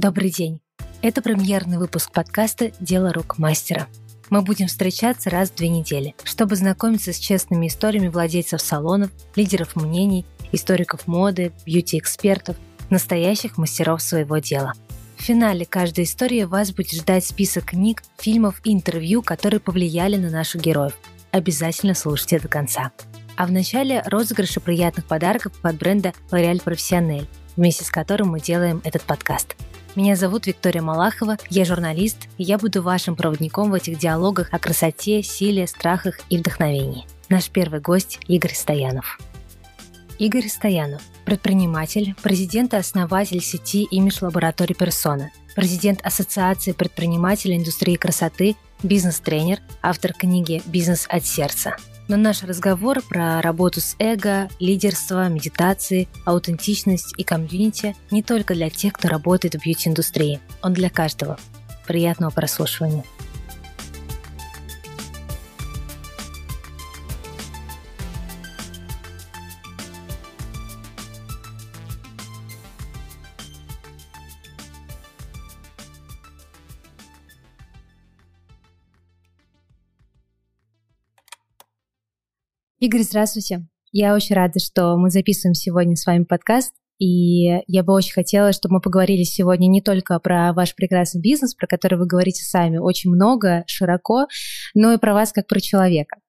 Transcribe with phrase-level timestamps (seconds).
[0.00, 0.62] Добрый день.
[1.02, 3.86] Это премьерный выпуск подкаста «Дело рук мастера».
[4.30, 9.76] Мы будем встречаться раз в две недели, чтобы знакомиться с честными историями владельцев салонов, лидеров
[9.76, 12.56] мнений, историков моды, бьюти-экспертов,
[12.88, 14.72] настоящих мастеров своего дела.
[15.18, 20.30] В финале каждой истории вас будет ждать список книг, фильмов и интервью, которые повлияли на
[20.30, 20.94] наших героев.
[21.30, 22.92] Обязательно слушайте до конца.
[23.36, 28.80] А в начале розыгрыши приятных подарков от бренда L'Oréal Professionnel, вместе с которым мы делаем
[28.82, 29.56] этот подкаст–
[29.96, 34.58] меня зовут Виктория Малахова, я журналист, и я буду вашим проводником в этих диалогах о
[34.58, 37.06] красоте, силе, страхах и вдохновении.
[37.28, 39.18] Наш первый гость– Игорь Стоянов.
[40.18, 48.56] Игорь Стоянов– предприниматель, президент и основатель сети «Имидж Лабораторий Персона», президент Ассоциации предпринимателей индустрии красоты,
[48.82, 51.76] бизнес-тренер, автор книги «Бизнес от сердца»,
[52.10, 58.68] но наш разговор про работу с эго, лидерство, медитации, аутентичность и комьюнити не только для
[58.68, 60.40] тех, кто работает в бьюти-индустрии.
[60.60, 61.38] Он для каждого.
[61.86, 63.04] Приятного прослушивания.
[82.80, 83.66] Игорь, здравствуйте.
[83.92, 86.72] Я очень рада, что мы записываем сегодня с вами подкаст.
[86.98, 91.54] И я бы очень хотела, чтобы мы поговорили сегодня не только про ваш прекрасный бизнес,
[91.54, 94.28] про который вы говорите сами очень много, широко,
[94.72, 96.20] но и про вас как про человека.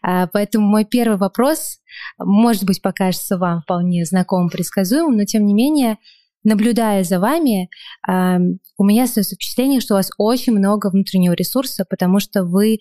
[0.00, 1.78] А, поэтому мой первый вопрос,
[2.20, 5.98] может быть, покажется вам вполне знакомым, предсказуемым, но тем не менее,
[6.44, 7.68] наблюдая за вами,
[8.06, 12.78] у меня остается впечатление, что у вас очень много внутреннего ресурса, потому что вы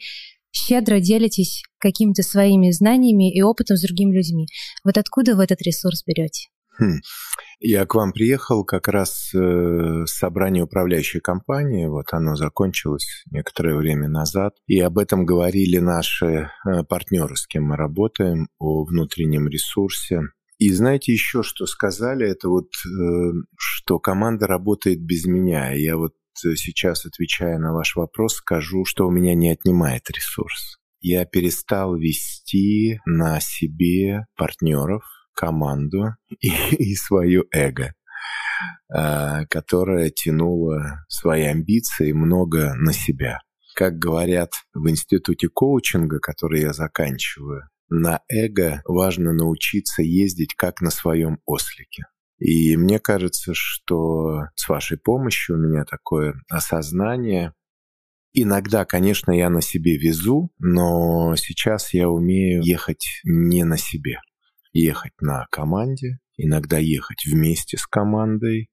[0.56, 4.48] щедро делитесь какими-то своими знаниями и опытом с другими людьми.
[4.84, 6.48] Вот откуда вы этот ресурс берете?
[6.80, 7.00] Хм.
[7.60, 9.38] Я к вам приехал как раз э,
[10.06, 16.26] с собрания управляющей компании, вот оно закончилось некоторое время назад, и об этом говорили наши
[16.26, 20.22] э, партнеры, с кем мы работаем, о внутреннем ресурсе.
[20.58, 25.72] И знаете еще, что сказали, это вот, э, что команда работает без меня.
[25.72, 30.78] Я вот сейчас, отвечая на ваш вопрос, скажу, что у меня не отнимает ресурс.
[31.00, 35.04] Я перестал вести на себе партнеров,
[35.36, 37.94] команду и, и свое эго,
[38.90, 43.40] а, которое тянуло свои амбиции много на себя.
[43.76, 50.90] Как говорят в институте коучинга, который я заканчиваю, на эго важно научиться ездить как на
[50.90, 52.06] своем ослике.
[52.38, 57.54] И мне кажется, что с вашей помощью у меня такое осознание.
[58.34, 64.20] Иногда, конечно, я на себе везу, но сейчас я умею ехать не на себе.
[64.74, 68.70] Ехать на команде, иногда ехать вместе с командой.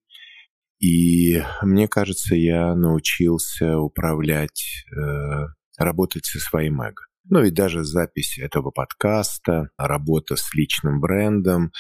[0.81, 5.47] И мне кажется, я научился управлять, э,
[5.79, 7.05] работать со своим эго.
[7.31, 11.71] Ну и даже запись этого подкаста, работа с личным брендом,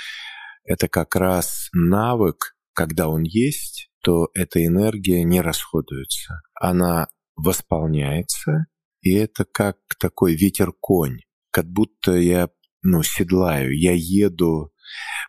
[0.65, 6.41] это как раз навык, когда он есть, то эта энергия не расходуется.
[6.55, 8.67] Она восполняется,
[9.01, 11.21] и это как такой ветер-конь,
[11.51, 12.49] как будто я
[12.83, 14.73] ну, седлаю, я еду.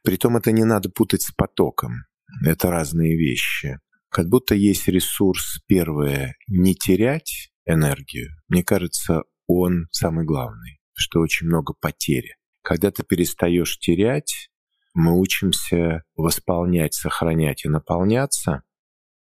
[0.04, 2.06] Притом это не надо путать с потоком.
[2.46, 3.80] Это разные вещи.
[4.10, 8.30] Как будто есть ресурс, первое, не терять энергию.
[8.48, 12.36] Мне кажется, он самый главный, что очень много потери.
[12.64, 14.50] Когда ты перестаешь терять,
[14.94, 18.64] мы учимся восполнять, сохранять и наполняться.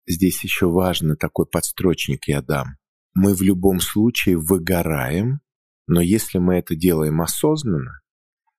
[0.06, 2.76] Здесь еще важно такой подстрочник я дам.
[3.14, 5.40] Мы в любом случае выгораем,
[5.86, 8.00] но если мы это делаем осознанно,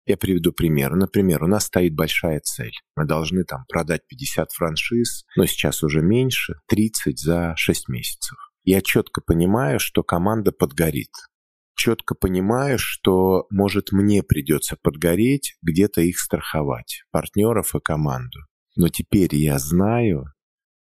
[0.06, 0.96] я приведу пример.
[0.96, 2.74] Например, у нас стоит большая цель.
[2.96, 8.38] Мы должны там продать 50 франшиз, но сейчас уже меньше, 30 за 6 месяцев.
[8.64, 11.12] Я четко понимаю, что команда подгорит
[11.80, 18.40] четко понимаю, что, может, мне придется подгореть, где-то их страховать, партнеров и команду.
[18.76, 20.26] Но теперь я знаю,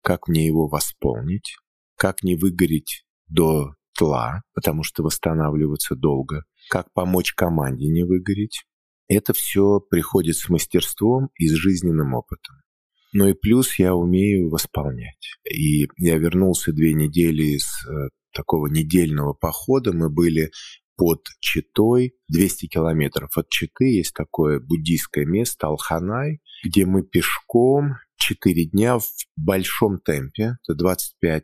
[0.01, 1.55] как мне его восполнить,
[1.97, 8.63] как не выгореть до тла, потому что восстанавливаться долго, как помочь команде не выгореть.
[9.07, 12.55] Это все приходит с мастерством и с жизненным опытом.
[13.13, 15.37] Ну и плюс я умею восполнять.
[15.49, 19.93] И я вернулся две недели из э, такого недельного похода.
[19.93, 20.51] Мы были
[20.97, 28.65] под Читой, 200 километров от Читы, есть такое буддийское место Алханай, где мы пешком 4
[28.65, 29.05] дня в
[29.35, 31.43] большом темпе, это 25-30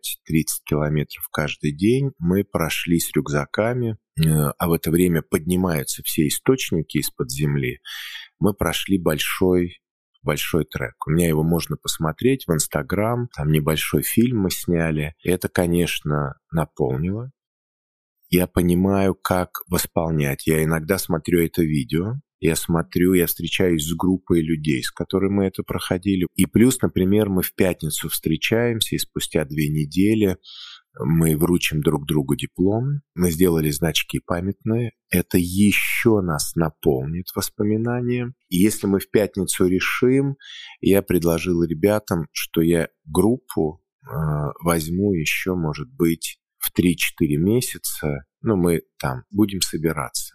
[0.66, 6.98] километров каждый день, мы прошли с рюкзаками, э, а в это время поднимаются все источники
[6.98, 7.80] из-под земли.
[8.40, 9.78] Мы прошли большой
[10.24, 10.96] большой трек.
[11.06, 15.16] У меня его можно посмотреть в Инстаграм, там небольшой фильм мы сняли.
[15.22, 17.32] Это, конечно, наполнило.
[18.36, 20.48] Я понимаю, как восполнять.
[20.48, 25.46] Я иногда смотрю это видео, я смотрю, я встречаюсь с группой людей, с которыми мы
[25.46, 26.26] это проходили.
[26.34, 30.38] И плюс, например, мы в пятницу встречаемся, и спустя две недели
[31.00, 34.94] мы вручим друг другу дипломы, мы сделали значки памятные.
[35.12, 38.34] Это еще нас наполнит воспоминанием.
[38.50, 40.38] И если мы в пятницу решим,
[40.82, 44.08] я предложил ребятам, что я группу э,
[44.64, 48.26] возьму еще, может быть, в 3-4 месяца.
[48.42, 50.34] Ну, мы там будем собираться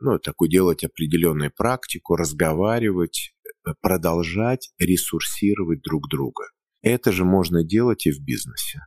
[0.00, 3.32] ну, такую делать определенную практику, разговаривать,
[3.66, 6.44] э, продолжать ресурсировать друг друга.
[6.82, 8.80] Это же можно делать и в бизнесе.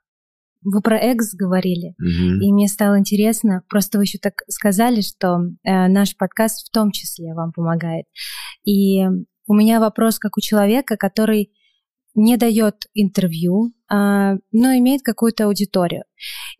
[0.63, 2.39] Вы про экс говорили, угу.
[2.39, 6.91] и мне стало интересно, просто вы еще так сказали, что э, наш подкаст в том
[6.91, 8.05] числе вам помогает.
[8.63, 9.03] И
[9.47, 11.51] у меня вопрос как у человека, который
[12.13, 16.03] не дает интервью, а, но имеет какую-то аудиторию.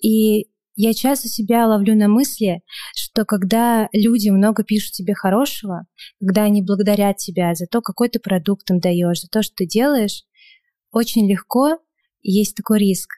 [0.02, 2.62] И я часто себя ловлю на мысли,
[2.96, 5.86] что когда люди много пишут тебе хорошего,
[6.20, 9.66] когда они благодарят тебя за то, какой ты продукт им даешь, за то, что ты
[9.66, 10.24] делаешь,
[10.92, 11.78] очень легко,
[12.22, 13.10] есть такой риск,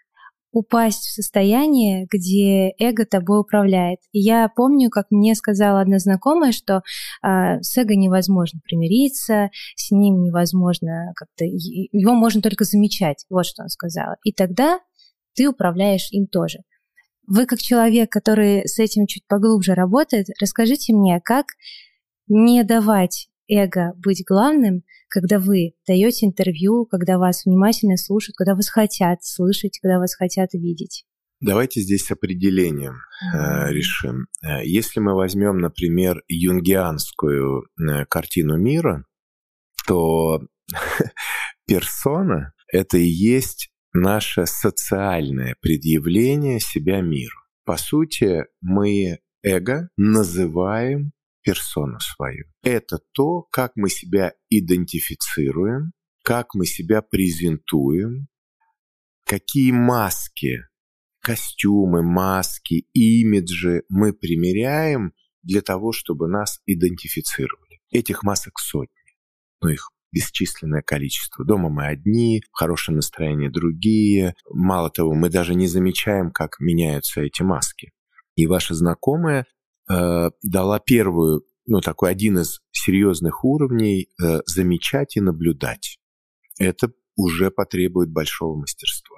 [0.54, 4.00] упасть в состояние, где эго тобой управляет.
[4.12, 6.84] И я помню, как мне сказала одна знакомая, что
[7.24, 11.44] э, с эго невозможно примириться, с ним невозможно как-то...
[11.44, 13.26] Его можно только замечать.
[13.30, 14.16] Вот что она сказала.
[14.24, 14.80] И тогда
[15.36, 16.60] ты управляешь им тоже.
[17.26, 21.48] Вы как человек, который с этим чуть поглубже работает, расскажите мне, как
[22.28, 28.70] не давать эго быть главным, когда вы даете интервью, когда вас внимательно слушают, когда вас
[28.70, 31.06] хотят слышать, когда вас хотят видеть?
[31.40, 32.96] Давайте здесь определением
[33.34, 34.28] э, решим.
[34.42, 39.06] Э, если мы возьмем, например, юнгианскую э, картину мира,
[39.86, 40.40] то
[41.68, 47.36] персона— это и есть наше социальное предъявление себя миру.
[47.66, 51.12] По сути, мы эго называем
[51.44, 52.46] персону свою.
[52.64, 55.92] Это то, как мы себя идентифицируем,
[56.24, 58.28] как мы себя презентуем,
[59.26, 60.60] какие маски,
[61.22, 67.82] костюмы, маски, имиджи мы примеряем для того, чтобы нас идентифицировали.
[67.92, 68.96] Этих масок сотни,
[69.62, 71.44] но их бесчисленное количество.
[71.44, 74.36] Дома мы одни, в хорошем настроении другие.
[74.50, 77.92] Мало того, мы даже не замечаем, как меняются эти маски.
[78.36, 79.46] И ваша знакомая
[79.90, 86.00] э, дала первую, ну, такой один из серьезных уровней э, замечать и наблюдать.
[86.60, 89.18] Это уже потребует большого мастерства.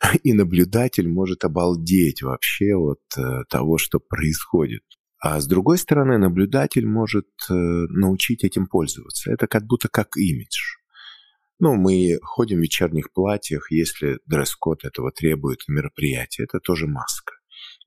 [0.22, 4.82] И наблюдатель может обалдеть вообще от э, того, что происходит.
[5.20, 9.32] А с другой стороны, наблюдатель может э, научить этим пользоваться.
[9.32, 10.76] Это как будто как имидж.
[11.60, 16.44] Ну, мы ходим в вечерних платьях, если дресс-код этого требует мероприятия.
[16.44, 17.34] Это тоже маска.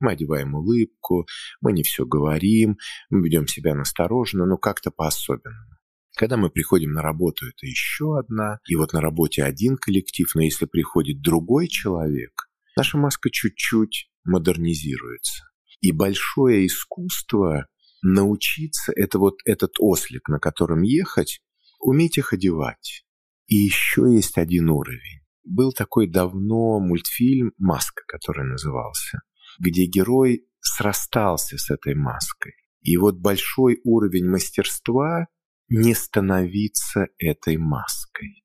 [0.02, 1.28] Мы одеваем улыбку,
[1.62, 2.78] мы не все говорим,
[3.10, 5.78] мы ведем себя настороженно, но как-то по-особенному.
[6.18, 8.60] Когда мы приходим на работу, это еще одна.
[8.68, 15.44] И вот на работе один коллектив, но если приходит другой человек, наша маска чуть-чуть модернизируется.
[15.80, 17.68] И большое искусство
[18.02, 21.42] научиться, это вот этот ослик, на котором ехать,
[21.80, 23.06] уметь их одевать.
[23.48, 25.22] И еще есть один уровень.
[25.44, 29.22] Был такой давно мультфильм «Маска», который назывался,
[29.60, 32.54] где герой срастался с этой маской.
[32.82, 35.28] И вот большой уровень мастерства
[35.70, 38.44] не становиться этой маской,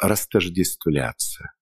[0.00, 1.52] растождествляться.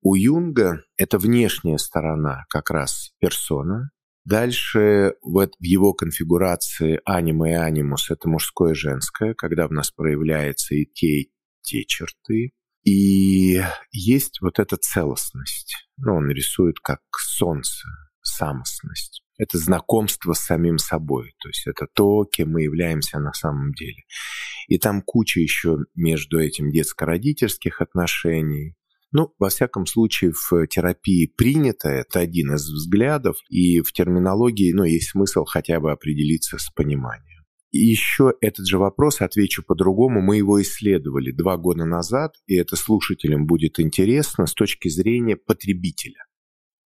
[0.00, 3.90] У Юнга это внешняя сторона, как раз персона,
[4.26, 9.92] Дальше вот в его конфигурации аниме и анимус– это мужское и женское, когда в нас
[9.92, 12.50] проявляются и те, и те черты.
[12.82, 13.62] И
[13.92, 15.76] есть вот эта целостность.
[15.96, 17.86] Ну, он рисует как солнце,
[18.26, 19.22] самостность.
[19.38, 21.34] Это знакомство с самим собой.
[21.40, 24.02] То есть это то, кем мы являемся на самом деле.
[24.68, 28.74] И там куча еще между этим детско-родительских отношений,
[29.12, 34.84] ну, во всяком случае, в терапии принято, это один из взглядов, и в терминологии, ну,
[34.84, 37.44] есть смысл хотя бы определиться с пониманием.
[37.70, 42.76] И еще этот же вопрос, отвечу по-другому, мы его исследовали два года назад, и это
[42.76, 46.25] слушателям будет интересно с точки зрения потребителя.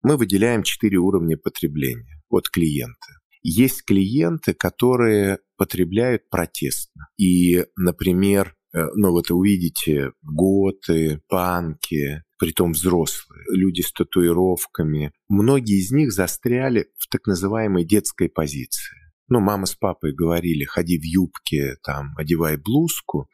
[0.03, 3.21] Мы выделяем четыре уровня потребления от клиента.
[3.43, 7.09] Есть клиенты, которые потребляют протестно.
[7.17, 15.13] И, например, Э, ну вот увидите готы, панки, притом взрослые, люди с татуировками.
[15.29, 18.97] Многие из них застряли в так называемой детской позиции.
[19.29, 23.29] Ну, мама с папой говорили, ходи в юбке, там, одевай блузку,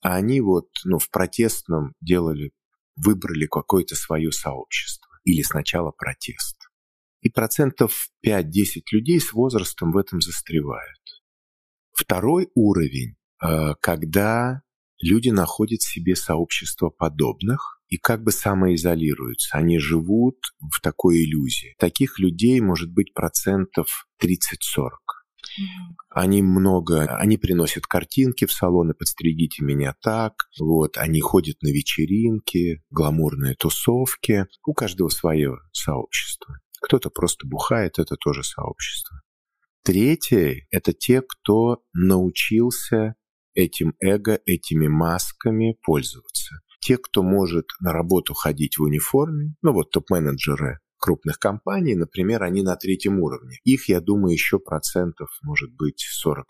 [0.00, 2.52] а они вот ну, в протестном делали,
[2.96, 5.05] выбрали какое-то свое сообщество.
[5.26, 6.56] Или сначала протест.
[7.20, 11.02] И процентов 5-10 людей с возрастом в этом застревают.
[11.92, 14.62] Второй уровень, э, когда
[15.00, 19.56] люди находят себе сообщество подобных и как бы самоизолируются.
[19.56, 21.74] Они живут в такой иллюзии.
[21.78, 25.15] Таких людей может быть процентов 30-40.
[26.10, 32.82] Они много, они приносят картинки в салоны, подстригите меня так, вот, они ходят на вечеринки,
[32.90, 36.58] гламурные тусовки, у каждого свое сообщество.
[36.82, 39.20] Кто-то просто бухает, это тоже сообщество.
[39.82, 43.14] Третье– это те, кто научился
[43.54, 46.56] этим эго, этими масками пользоваться.
[46.80, 52.62] Те, кто может на работу ходить в униформе, ну вот топ-менеджеры крупных компаний, например, они
[52.62, 53.58] на третьем уровне.
[53.64, 56.42] Их, я думаю, еще процентов может быть 40-45.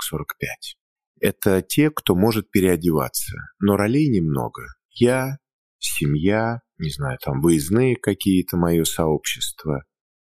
[1.20, 4.62] Это те, кто может переодеваться, но ролей немного.
[4.90, 5.38] Я,
[5.78, 9.84] семья, не знаю, там выездные какие-то мое сообщество,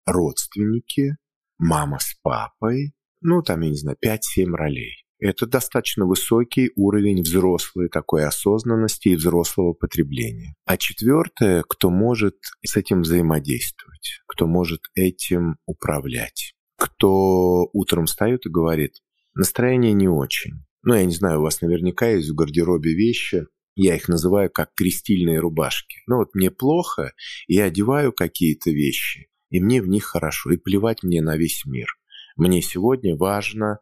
[0.05, 1.17] родственники,
[1.57, 5.02] мама с папой, ну, там, я не знаю, 5-7 ролей.
[5.23, 10.53] Это достаточно высокий уровень взрослой такой осознанности и взрослого потребления.
[10.65, 18.49] А четвертое, кто может с этим взаимодействовать, кто может этим управлять, кто утром встает и
[18.49, 18.97] говорит,
[19.33, 20.65] настроение не очень.
[20.81, 24.73] Ну, я не знаю, у вас наверняка есть в гардеробе вещи, я их называю как
[24.75, 26.01] крестильные рубашки.
[26.05, 27.13] Ну вот мне плохо,
[27.47, 31.87] я одеваю какие-то вещи, и мне в них хорошо, и плевать мне на весь мир.
[32.35, 33.79] Мне сегодня важно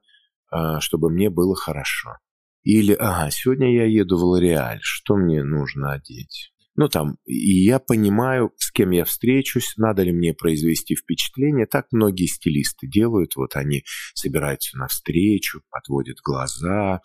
[0.80, 2.18] чтобы мне было хорошо.
[2.64, 6.52] Или, ага, сегодня я еду в Лореаль, что мне нужно одеть?
[6.76, 11.66] Ну, там, и я понимаю, с кем я встречусь, надо ли мне произвести впечатление.
[11.66, 13.36] Так многие стилисты делают.
[13.36, 17.02] Вот они собираются на встречу, подводят глаза,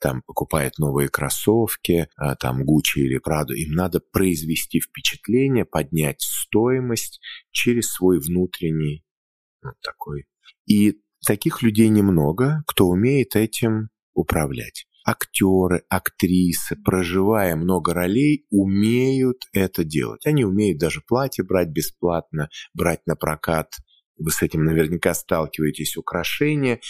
[0.00, 3.52] там, покупают новые кроссовки, а, там, Гуччи или Праду.
[3.52, 9.04] Им надо произвести впечатление, поднять стоимость через свой внутренний
[9.62, 10.24] вот такой.
[10.66, 14.86] И Таких людей немного, кто умеет этим управлять.
[15.04, 20.26] Актеры, актрисы, проживая много ролей, умеют это делать.
[20.26, 23.72] Они умеют даже платье брать бесплатно, брать на прокат.
[24.16, 26.80] Вы с этим наверняка сталкиваетесь, украшения.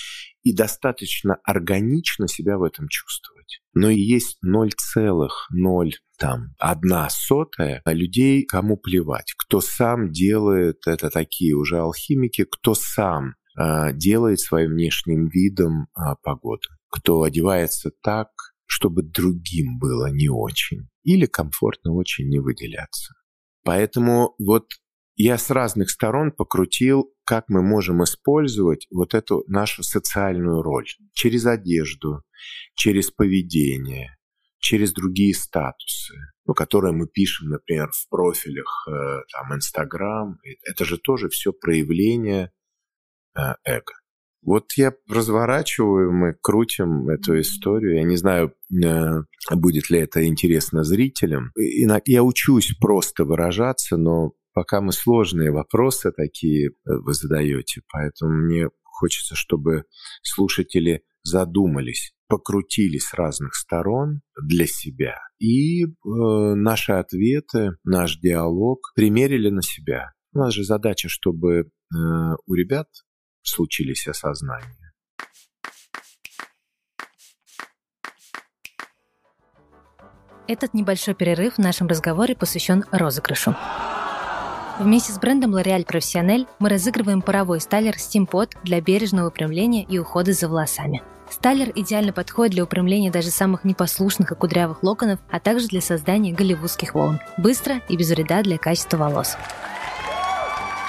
[0.42, 3.60] И достаточно органично себя в этом чувствовать.
[3.75, 9.32] Но и есть 0,0 там одна сотая людей, кому плевать.
[9.38, 16.69] Кто сам делает это такие уже алхимики, кто сам делает своим внешним видом а, погоду.
[16.88, 18.28] Кто одевается так,
[18.66, 23.14] чтобы другим было не очень или комфортно очень не выделяться.
[23.64, 24.69] Поэтому вот
[25.16, 31.47] я с разных сторон покрутил, как мы можем использовать вот эту нашу социальную роль через
[31.47, 32.23] одежду,
[32.75, 34.16] через поведение,
[34.61, 36.14] через другие статусы,
[36.47, 38.92] ну, которые мы пишем, например, в профилях э,
[39.33, 40.38] там Инстаграм.
[40.64, 42.60] Это же тоже все проявление Э,
[43.34, 43.92] эго.
[44.42, 47.96] Вот я разворачиваю, мы крутим эту историю.
[47.96, 49.22] Я не знаю, э,
[49.52, 51.52] будет ли это интересно зрителям.
[51.56, 58.70] Я учусь просто выражаться, но пока мы сложные вопросы такие э, вы задаете, поэтому мне
[58.82, 59.84] хочется, чтобы
[60.22, 69.50] слушатели задумались, покрутили с разных сторон для себя и э, наши ответы, наш диалог примерили
[69.50, 70.12] на себя.
[70.32, 71.64] У нас же задача, чтобы э,
[72.46, 72.87] у ребят
[73.42, 74.76] случились осознания.
[80.49, 83.54] Этот небольшой перерыв в нашем разговоре посвящен розыгрышу.
[84.80, 90.32] Вместе с брендом L'Oréal Professionnel мы разыгрываем паровой стайлер Steampod для бережного выпрямления и ухода
[90.32, 91.02] за волосами.
[91.30, 96.32] Стайлер идеально подходит для упрямления даже самых непослушных и кудрявых локонов, а также для создания
[96.32, 97.20] голливудских волн.
[97.37, 99.37] Быстро и без вреда для качества волос.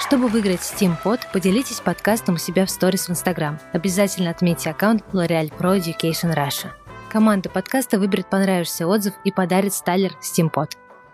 [0.04, 3.60] Чтобы выиграть Steam Pod, поделитесь подкастом у себя в сторис в Instagram.
[3.72, 6.70] Обязательно отметьте аккаунт L'Oreal Pro Education Russia.
[7.08, 10.72] Команда подкаста выберет понравившийся отзыв и подарит стайлер Steam Pod.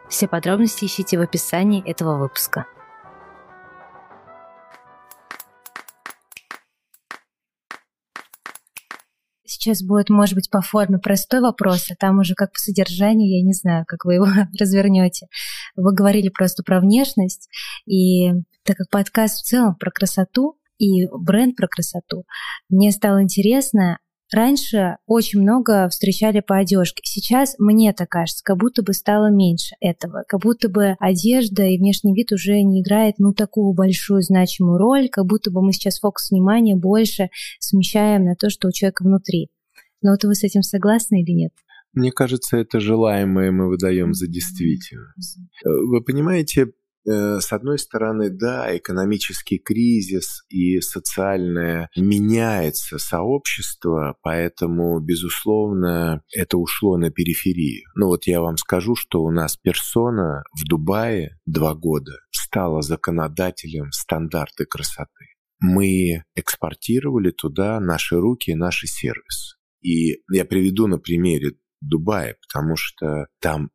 [0.09, 2.65] Все подробности ищите в описании этого выпуска.
[9.45, 13.45] Сейчас будет, может быть, по форме простой вопрос, а там уже как по содержанию, я
[13.45, 14.27] не знаю, как вы его
[14.59, 15.27] развернете.
[15.77, 17.51] Вы говорили просто про внешность,
[17.87, 18.33] и
[18.69, 22.25] так как подкаст в целом про красоту и бренд про красоту,
[22.69, 23.99] мне стало интересно,
[24.31, 27.01] Раньше очень много встречали по одежке.
[27.03, 30.23] Сейчас мне так кажется, как будто бы стало меньше этого.
[30.29, 35.09] Как будто бы одежда и внешний вид уже не играет ну такую большую значимую роль,
[35.09, 39.49] как будто бы мы сейчас фокус внимания больше смещаем на то, что у человека внутри.
[40.03, 41.53] Но вот вы с этим согласны или нет?
[41.95, 45.39] Мне кажется, это желаемое мы выдаем за действительность.
[45.65, 46.67] Вы понимаете,
[47.09, 57.11] с одной стороны, да, экономический кризис и социальное меняется сообщество, поэтому, безусловно, это ушло на
[57.11, 57.85] периферию.
[57.95, 63.91] Ну вот я вам скажу, что у нас персона в Дубае два года стала законодателем
[63.93, 65.27] стандарты красоты.
[65.61, 69.57] Мы экспортировали туда наши руки и наши сервисы.
[69.83, 73.71] И я приведу на примере Дубая, потому что там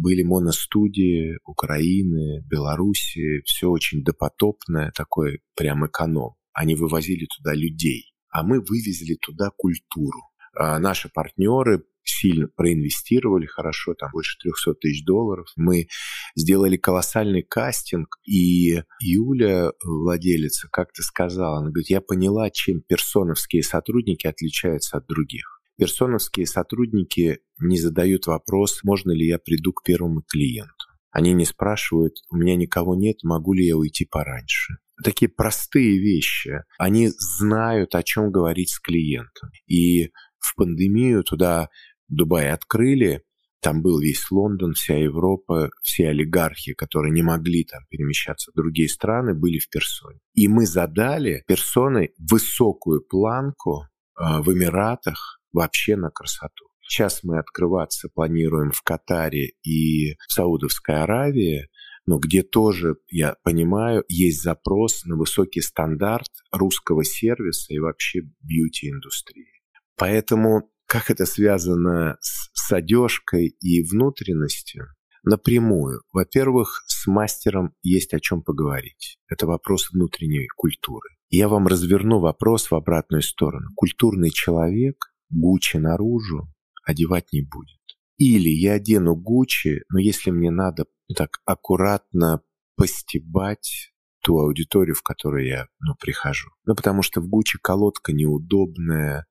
[0.00, 6.34] были моностудии Украины, Белоруссии, все очень допотопное, такое прям эконом.
[6.52, 10.20] Они вывозили туда людей, а мы вывезли туда культуру.
[10.56, 15.46] А наши партнеры сильно проинвестировали хорошо, там больше 300 тысяч долларов.
[15.56, 15.86] Мы
[16.34, 24.26] сделали колоссальный кастинг, и Юля, владелица, как-то сказала, она говорит, я поняла, чем персоновские сотрудники
[24.26, 25.59] отличаются от других.
[25.80, 30.74] Персоновские сотрудники не задают вопрос, можно ли я приду к первому клиенту.
[31.10, 34.74] Они не спрашивают, у меня никого нет, могу ли я уйти пораньше.
[35.02, 36.64] Такие простые вещи.
[36.78, 39.48] Они знают, о чем говорить с клиентом.
[39.66, 41.70] И в пандемию туда
[42.08, 43.22] Дубай открыли,
[43.62, 48.90] там был весь Лондон, вся Европа, все олигархи, которые не могли там перемещаться в другие
[48.90, 50.18] страны, были в персоне.
[50.34, 53.84] И мы задали персоной высокую планку
[54.18, 56.66] э, в Эмиратах, вообще на красоту.
[56.82, 61.68] Сейчас мы открываться планируем в Катаре и в Саудовской Аравии,
[62.06, 69.62] но где тоже, я понимаю, есть запрос на высокий стандарт русского сервиса и вообще бьюти-индустрии.
[69.96, 74.86] Поэтому как это связано с, с одежкой и внутренностью?
[75.22, 76.02] Напрямую.
[76.12, 79.18] Во-первых, с мастером есть о чем поговорить.
[79.28, 81.10] Это вопрос внутренней культуры.
[81.28, 83.68] Я вам разверну вопрос в обратную сторону.
[83.76, 84.96] Культурный человек
[85.30, 86.52] Гуччи наружу
[86.84, 87.78] одевать не будет.
[88.16, 90.84] Или я одену Гуччи, но если мне надо
[91.16, 92.42] так аккуратно
[92.76, 96.50] постебать ту аудиторию, в которую я ну, прихожу.
[96.66, 99.26] Ну, потому что в Гуччи колодка неудобная.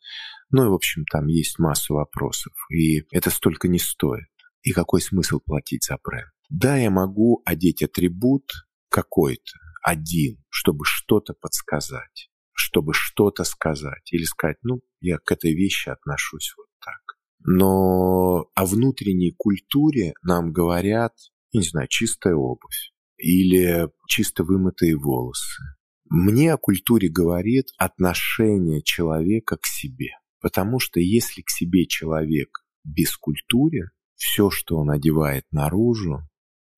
[0.49, 2.53] Ну, и, в общем, там есть масса вопросов.
[2.71, 4.27] И это столько не стоит.
[4.63, 6.31] И какой смысл платить за бренд?
[6.49, 8.51] Да, я могу одеть атрибут
[8.89, 9.51] какой-то,
[9.83, 16.53] один, чтобы что-то подсказать чтобы что-то сказать или сказать, ну, я к этой вещи отношусь
[16.57, 17.17] вот так.
[17.39, 21.13] Но о внутренней культуре нам говорят,
[21.53, 25.61] не знаю, чистая обувь или чисто вымытые волосы.
[26.09, 30.11] Мне о культуре говорит отношение человека к себе.
[30.41, 36.19] Потому что если к себе человек без культуры, все, что он одевает наружу,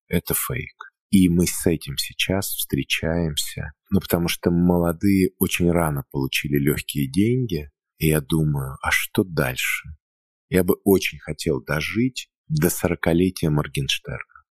[0.08, 0.91] это фейк.
[1.12, 3.74] И мы с этим сейчас встречаемся.
[3.89, 7.69] Ну, потому что молодые очень рано получили легкие деньги.
[7.97, 9.89] И я думаю, а что дальше?
[10.50, 14.43] Я бы очень хотел дожить до сорокалетия Моргенштерна.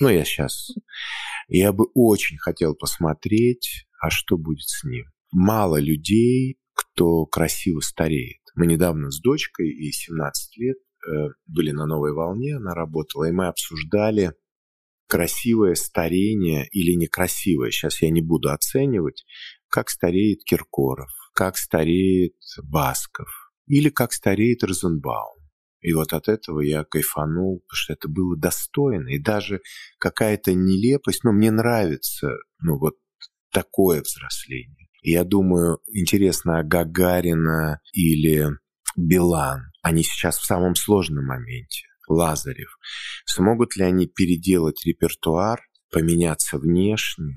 [0.00, 0.70] Ну, я сейчас.
[1.46, 5.04] Я бы очень хотел посмотреть, а что будет с ним.
[5.30, 8.40] Мало людей, кто красиво стареет.
[8.54, 13.32] Мы недавно с дочкой, ей 17 лет, э, были на новой волне, она работала, и
[13.32, 14.32] мы обсуждали
[15.08, 19.24] красивое старение или некрасивое, сейчас я не буду оценивать,
[19.68, 23.28] как стареет Киркоров, как стареет Басков
[23.66, 25.38] или как стареет Розенбаум.
[25.80, 29.08] И вот от этого я кайфанул, потому что это было достойно.
[29.08, 29.60] И даже
[29.98, 32.94] какая-то нелепость, но ну, мне нравится, ну, вот
[33.52, 34.88] такое взросление.
[35.02, 38.48] И я думаю, интересно, а Гагарина или
[38.96, 41.87] Билан, они сейчас в самом сложном моменте.
[42.10, 42.78] Лазарев.
[43.24, 47.36] Смогут ли они переделать репертуар, поменяться внешне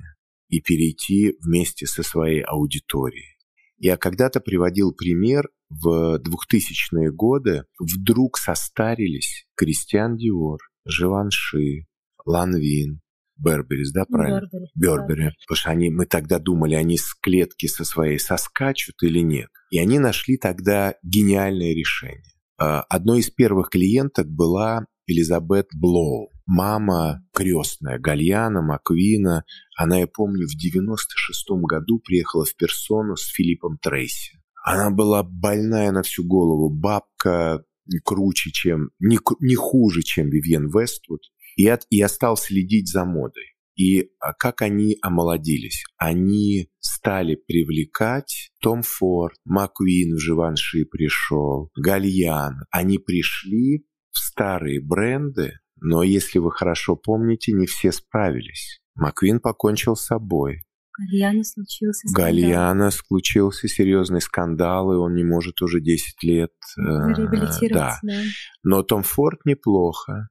[0.50, 3.38] и перейти вместе со своей аудиторией?
[3.78, 11.88] Я когда-то приводил пример, в 2000-е годы вдруг состарились Кристиан Диор, Живанши,
[12.26, 13.02] Ланвин,
[13.38, 14.42] Берберис, да, правильно?
[14.42, 14.70] Бербери.
[14.76, 15.24] Бербери.
[15.26, 15.32] Да.
[15.48, 19.50] Потому что они, мы тогда думали, они с клетки со своей соскачут или нет.
[19.72, 22.31] И они нашли тогда гениальное решение.
[22.62, 29.46] А, одной из первых клиенток была Элизабет Блоу, мама крестная Гальяна Маквина.
[29.76, 34.44] Она, я помню, в 96 году приехала в персону с Филиппом Трейси.
[34.64, 37.64] Она была больная на всю голову, бабка
[38.06, 41.22] круче, чем, не, не хуже, чем Вивьен Вествуд.
[41.56, 43.56] И, от, и я стал следить за модой.
[43.82, 45.86] И а, как они омолодились?
[45.98, 52.60] Они стали привлекать Том Форд, Маквин в Живанши пришел, Гальян.
[52.70, 58.82] Они пришли в старые бренды, но если вы хорошо помните, не все справились.
[58.94, 60.62] Маквин покончил с собой.
[61.00, 62.34] Гальяна случился скандал.
[62.34, 66.52] Гальяна случился серьезный скандал, и он не может уже 10 лет...
[66.78, 68.00] Э, Реабилитироваться, да.
[68.04, 68.22] да.
[68.62, 70.28] Но Том Форд неплохо.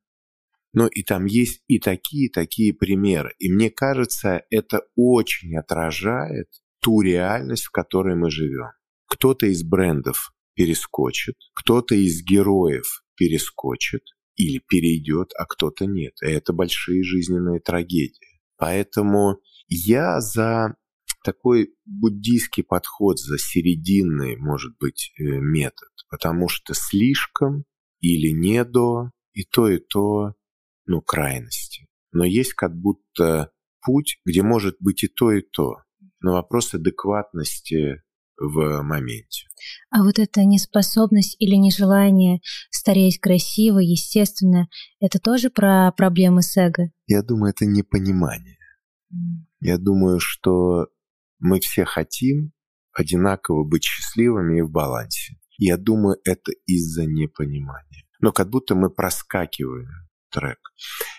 [0.72, 3.34] Но и там есть и такие, такие примеры.
[3.38, 6.48] И мне кажется, это очень отражает
[6.80, 8.70] ту реальность, в которой мы живем.
[9.08, 14.02] Кто-то из брендов перескочит, кто-то из героев перескочит
[14.36, 16.14] или перейдет, а кто-то нет.
[16.22, 18.40] И это большие жизненные трагедии.
[18.56, 20.76] Поэтому я за
[21.24, 27.64] такой буддийский подход, за серединный, может быть, э, метод, потому что слишком
[28.00, 30.34] или не до, и то, и то,
[30.90, 31.86] ну, крайности.
[32.12, 35.76] Но есть как будто путь, где может быть и то, и то.
[36.20, 38.02] Но вопрос адекватности
[38.36, 39.46] в моменте.
[39.90, 46.90] А вот эта неспособность или нежелание стареть красиво, естественно, это тоже про проблемы с эго?
[47.06, 48.58] Я думаю, это непонимание.
[49.60, 50.88] Я думаю, что
[51.38, 52.52] мы все хотим
[52.92, 55.36] одинаково быть счастливыми и в балансе.
[55.56, 58.04] Я думаю, это из-за непонимания.
[58.20, 60.58] Но как будто мы проскакиваем трек.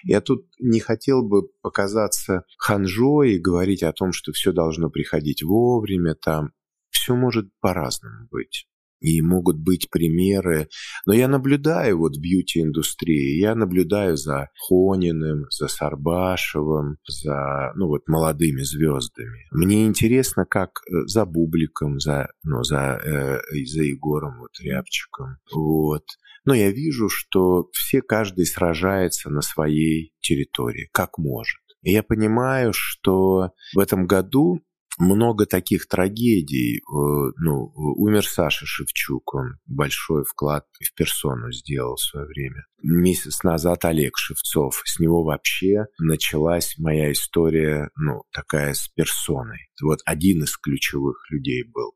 [0.03, 5.43] Я тут не хотел бы показаться ханжой и говорить о том, что все должно приходить
[5.43, 6.51] вовремя, там
[6.89, 8.67] все может по-разному быть.
[8.99, 10.69] И могут быть примеры.
[11.07, 18.61] Но я наблюдаю вот бьюти-индустрии, я наблюдаю за Хониным, за Сарбашевым, за ну вот молодыми
[18.61, 19.47] звездами.
[19.49, 25.37] Мне интересно, как э, за Бубликом, за, ну, за, э, за Егором вот, Рябчиком.
[25.51, 26.03] Вот.
[26.45, 31.59] Но я вижу, что все, каждый сражается на своей территории, как может.
[31.83, 34.61] И я понимаю, что в этом году
[34.97, 36.77] много таких трагедий.
[36.77, 42.65] Э, ну, умер Саша Шевчук, он большой вклад в персону сделал в свое время.
[42.83, 44.81] Месяц назад Олег Шевцов.
[44.85, 49.69] С него вообще началась моя история, ну, такая с персоной.
[49.81, 51.93] Вот один из ключевых людей был.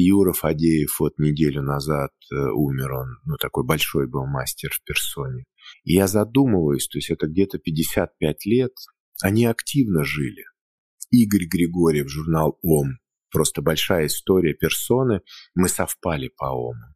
[0.00, 5.44] Юра Фадеев вот неделю назад э, умер, он, ну, такой большой был мастер в персоне.
[5.84, 8.72] И я задумываюсь, то есть это где-то 55 лет,
[9.22, 10.44] они активно жили.
[11.10, 12.98] Игорь Григорьев, журнал ОМ.
[13.30, 15.20] Просто большая история персоны.
[15.54, 16.94] Мы совпали по ОМу.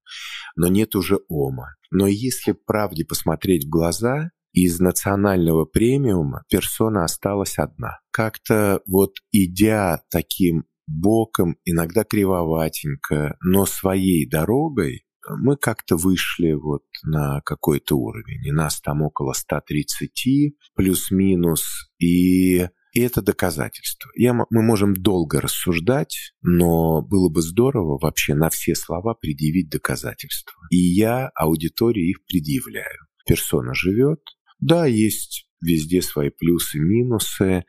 [0.56, 1.74] Но нет уже ОМа.
[1.90, 8.00] Но если правде посмотреть в глаза, из национального премиума персона осталась одна.
[8.10, 17.40] Как-то вот идя таким боком, иногда кривоватенько, но своей дорогой, мы как-то вышли вот на
[17.42, 18.44] какой-то уровень.
[18.44, 21.90] И нас там около 130, плюс-минус.
[21.98, 24.10] И и это доказательство.
[24.14, 30.60] Я, мы можем долго рассуждать, но было бы здорово вообще на все слова предъявить доказательства.
[30.70, 33.06] И я аудитории их предъявляю.
[33.26, 34.20] Персона живет.
[34.60, 37.64] Да, есть везде свои плюсы, минусы,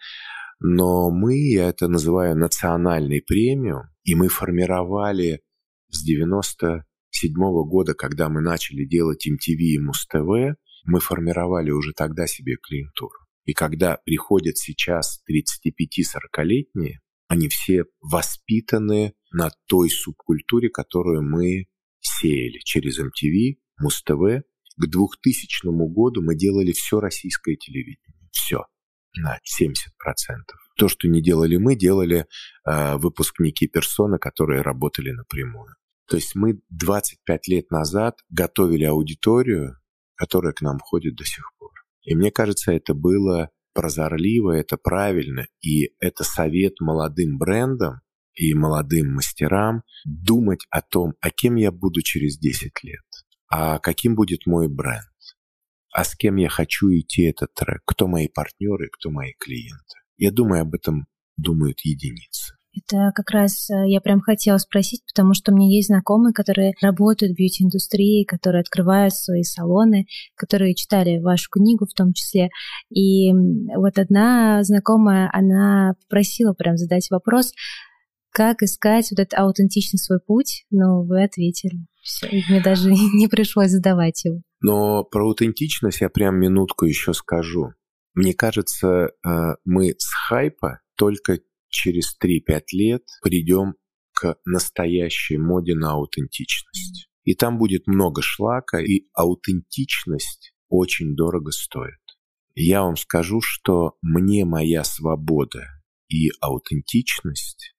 [0.66, 5.42] но мы, я это называю национальной премиум, и мы формировали
[5.90, 6.84] с 97
[7.34, 13.14] -го года, когда мы начали делать MTV и Муз-ТВ, мы формировали уже тогда себе клиентуру.
[13.44, 21.66] И когда приходят сейчас 35-40-летние, они все воспитаны на той субкультуре, которую мы
[22.00, 24.46] сеяли через MTV, Муз-ТВ.
[24.78, 28.16] К 2000 году мы делали все российское телевидение.
[28.32, 28.64] Все.
[29.16, 29.76] На 70%.
[30.78, 32.26] То, что не делали мы, делали
[32.66, 35.76] э, выпускники персоны, которые работали напрямую.
[36.08, 39.78] То есть мы 25 лет назад готовили аудиторию,
[40.16, 41.72] которая к нам ходит до сих пор.
[42.02, 48.02] И мне кажется, это было прозорливо, это правильно, и это совет молодым брендам
[48.36, 53.04] и молодым мастерам думать о том, а кем я буду через 10 лет,
[53.50, 55.08] а каким будет мой бренд,
[55.94, 59.98] а с кем я хочу идти этот трек, кто мои партнеры, кто мои клиенты.
[60.18, 61.06] Я думаю, об этом
[61.38, 62.54] думают единицы.
[62.76, 66.74] Это как раз э, я прям хотела спросить, потому что у меня есть знакомые, которые
[66.82, 72.50] работают в бьюти-индустрии, которые открывают свои салоны, которые читали вашу книгу в том числе.
[72.90, 73.32] И
[73.76, 77.54] вот одна знакомая, она просила прям задать вопрос,
[78.34, 81.86] как искать вот этот аутентичный свой путь, но вы ответили.
[82.02, 84.42] Все, и мне даже не пришлось задавать его.
[84.62, 87.74] Но про аутентичность я прям минутку еще скажу.
[88.14, 88.88] Мне кажется,
[89.26, 93.76] э, мы с хайпа только через 3-5 лет придем
[94.14, 97.10] к настоящей моде на аутентичность.
[97.24, 102.00] И там будет много шлака, и аутентичность очень дорого стоит.
[102.56, 105.66] Я вам скажу, что мне моя свобода
[106.08, 107.73] и аутентичность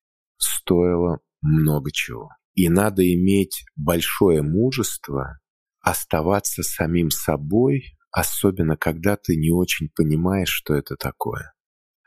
[0.45, 2.31] стоила много чего.
[2.55, 5.41] И надо иметь большое мужество
[5.81, 11.53] оставаться самим собой, особенно когда ты не очень понимаешь, что это такое.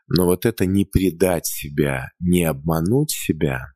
[0.08, 3.74] Но вот это не предать себя, не обмануть себя,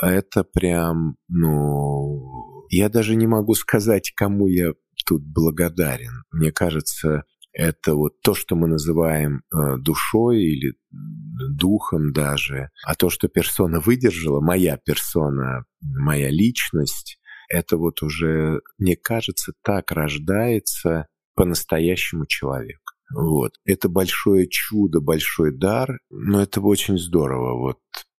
[0.00, 4.72] это прям, ну, я даже не могу сказать, кому я
[5.06, 6.24] тут благодарен.
[6.32, 13.10] Мне кажется, это вот то, что мы называем э, душой или духом даже, а то,
[13.10, 22.26] что персона выдержала, моя персона, моя личность, это вот уже, мне кажется, так рождается по-настоящему
[22.26, 22.80] человек.
[23.14, 23.52] Вот.
[23.64, 27.78] Это большое чудо, большой дар, но это очень здорово, вот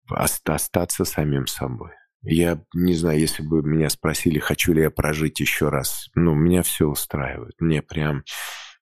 [0.09, 1.91] остаться самим собой.
[2.21, 6.63] Я не знаю, если бы меня спросили, хочу ли я прожить еще раз, ну, меня
[6.63, 7.55] все устраивает.
[7.59, 8.23] Мне прям,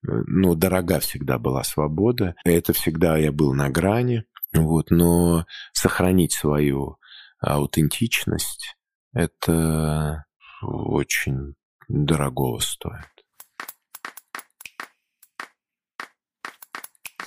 [0.04, 2.36] ну, дорога всегда была свобода.
[2.44, 6.98] Это всегда я был на грани, вот, но сохранить свою
[7.40, 8.76] аутентичность,
[9.14, 10.26] это
[10.62, 11.56] очень
[11.88, 13.06] дорогого стоит.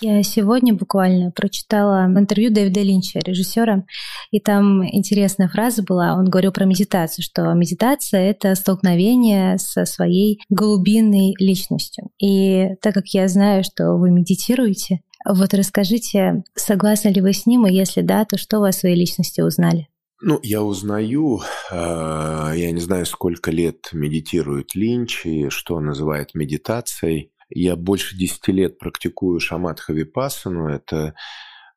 [0.07, 3.87] Я сегодня буквально прочитала интервью Дэвида Линча, режиссера,
[4.31, 10.43] и там интересная фраза была, он говорил про медитацию, что медитация— это столкновение со своей
[10.51, 12.11] глубинной личностью.
[12.19, 17.67] И так как я знаю, что вы медитируете, вот расскажите, согласны ли вы с ним,
[17.67, 19.88] и если да, то что вы о своей личности узнали?
[20.21, 21.40] Ну, я узнаю,
[21.71, 27.31] а, я не знаю, сколько лет медитирует Линч и что он называет медитацией.
[27.48, 30.68] Я больше 10 лет практикую шаматха випассану.
[30.68, 31.14] Это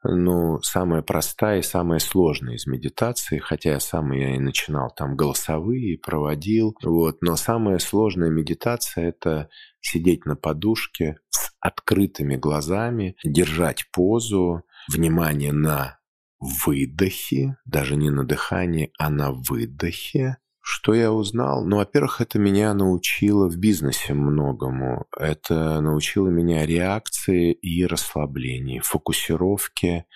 [0.04, 5.16] ну, самая простая и самая сложная из медитаций, хотя я сам я и начинал там
[5.16, 9.50] голосовые проводил, вот, но самая сложная медитация– это
[9.82, 16.00] сидеть на подушке с открытыми глазами, держать позу, внимание на
[16.40, 20.38] выдохе, даже не на дыхании, а на выдохе,
[20.70, 21.64] что я узнал?
[21.64, 25.06] Ну, во-первых, это меня научило в бизнесе многому.
[25.18, 30.08] Это научило меня реакции и расслаблении, фокусировке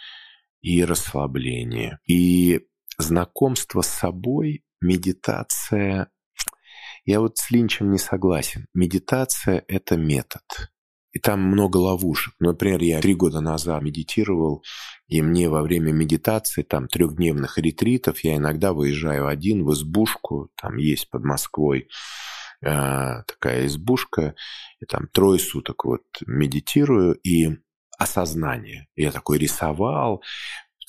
[0.62, 1.98] и расслаблении.
[2.06, 6.12] И знакомство с собой, медитация...
[7.06, 8.66] Я вот с Линчем не согласен.
[8.74, 10.44] Медитация– это метод.
[11.12, 12.34] И там много ловушек.
[12.40, 14.64] Например, я три года назад медитировал,
[15.08, 20.78] и мне во время медитации, там, трехдневных ретритов, я иногда выезжаю один в избушку, там
[20.78, 21.90] есть под Москвой
[22.62, 24.36] э, такая избушка,
[24.80, 27.58] и там трое суток вот медитирую, и
[27.98, 28.88] осознание.
[28.96, 30.24] Я такой рисовал,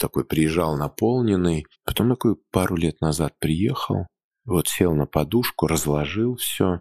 [0.03, 1.67] такой приезжал наполненный.
[1.85, 4.07] Потом такой пару лет назад приехал,
[4.45, 6.81] вот сел на подушку, разложил все.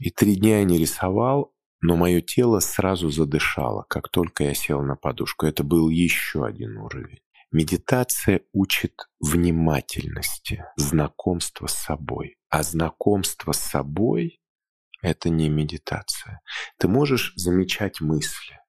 [0.00, 1.51] И три дня я не рисовал,
[1.82, 5.46] но мое тело сразу задышало, как только я сел на подушку.
[5.46, 7.18] Это был еще один уровень.
[7.50, 12.36] Медитация учит внимательности, знакомства с собой.
[12.48, 14.40] А знакомство с собой–
[15.02, 16.40] это не медитация.
[16.78, 18.60] Ты можешь замечать мысли.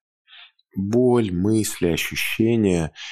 [0.76, 2.92] Боль, мысли, ощущения–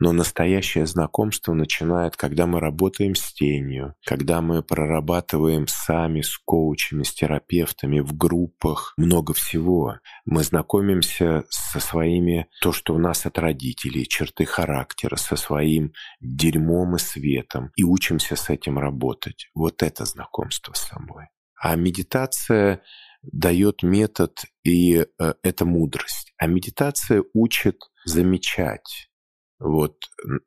[0.00, 7.02] но настоящее знакомство начинает, когда мы работаем с тенью, когда мы прорабатываем сами с коучами,
[7.02, 9.98] с терапевтами в группах, много всего.
[10.24, 16.96] Мы знакомимся со своими, то, что у нас от родителей, черты характера, со своим дерьмом
[16.96, 19.50] и светом, и учимся с этим работать.
[19.54, 21.26] Вот это знакомство с собой.
[21.60, 22.82] А медитация
[23.22, 26.32] дает метод, и э, это мудрость.
[26.38, 29.09] А медитация учит замечать,
[29.60, 30.06] вот,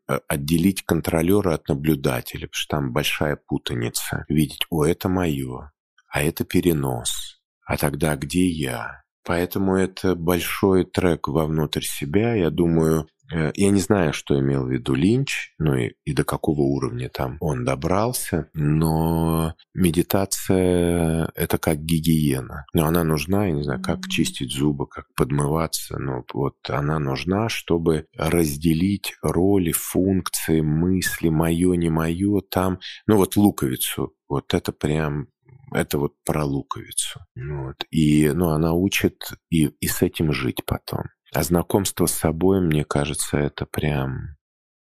[0.09, 4.25] э, отделить контролера от наблюдателя, потому что там большая путаница.
[4.27, 5.71] Видеть, о, это мое,
[6.09, 9.03] а это перенос, а тогда где я?
[9.25, 12.33] Поэтому это большой трек вовнутрь себя.
[12.33, 13.07] Я думаю,
[13.55, 17.37] я не знаю, что имел в виду Линч, ну и, и до какого уровня там
[17.39, 22.65] он добрался, но медитация— это как гигиена.
[22.73, 27.49] Но она нужна, я не знаю, как чистить зубы, как подмываться, но вот она нужна,
[27.49, 35.27] чтобы разделить роли, функции, мысли, мое, не мое, там, ну вот луковицу, вот это прям
[35.73, 37.19] это вот про луковицу.
[37.35, 37.83] Вот.
[37.89, 41.05] И ну, она учит и, и с этим жить потом.
[41.33, 44.35] А знакомство с собой, мне кажется, это прям...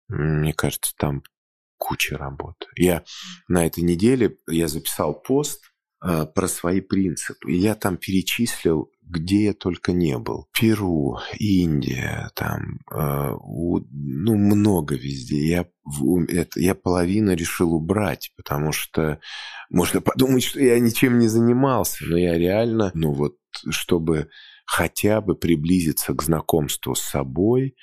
[0.09, 1.23] Мне кажется, там
[1.79, 2.67] куча работы.
[2.77, 3.05] Я
[3.49, 5.63] на этой неделе я записал пост
[6.05, 7.53] э, про свои принципы.
[7.53, 10.49] И я там перечислил, где я только не был.
[10.53, 15.47] Перу, Индия, там, э, у, ну, много везде.
[15.47, 19.21] Я, в, это, я половину решил убрать, потому что
[19.71, 22.05] можно подумать, что я ничем не занимался.
[22.07, 23.37] Но я реально, ну вот,
[23.71, 24.29] чтобы
[24.71, 27.75] хотя бы приблизиться к знакомству с собой,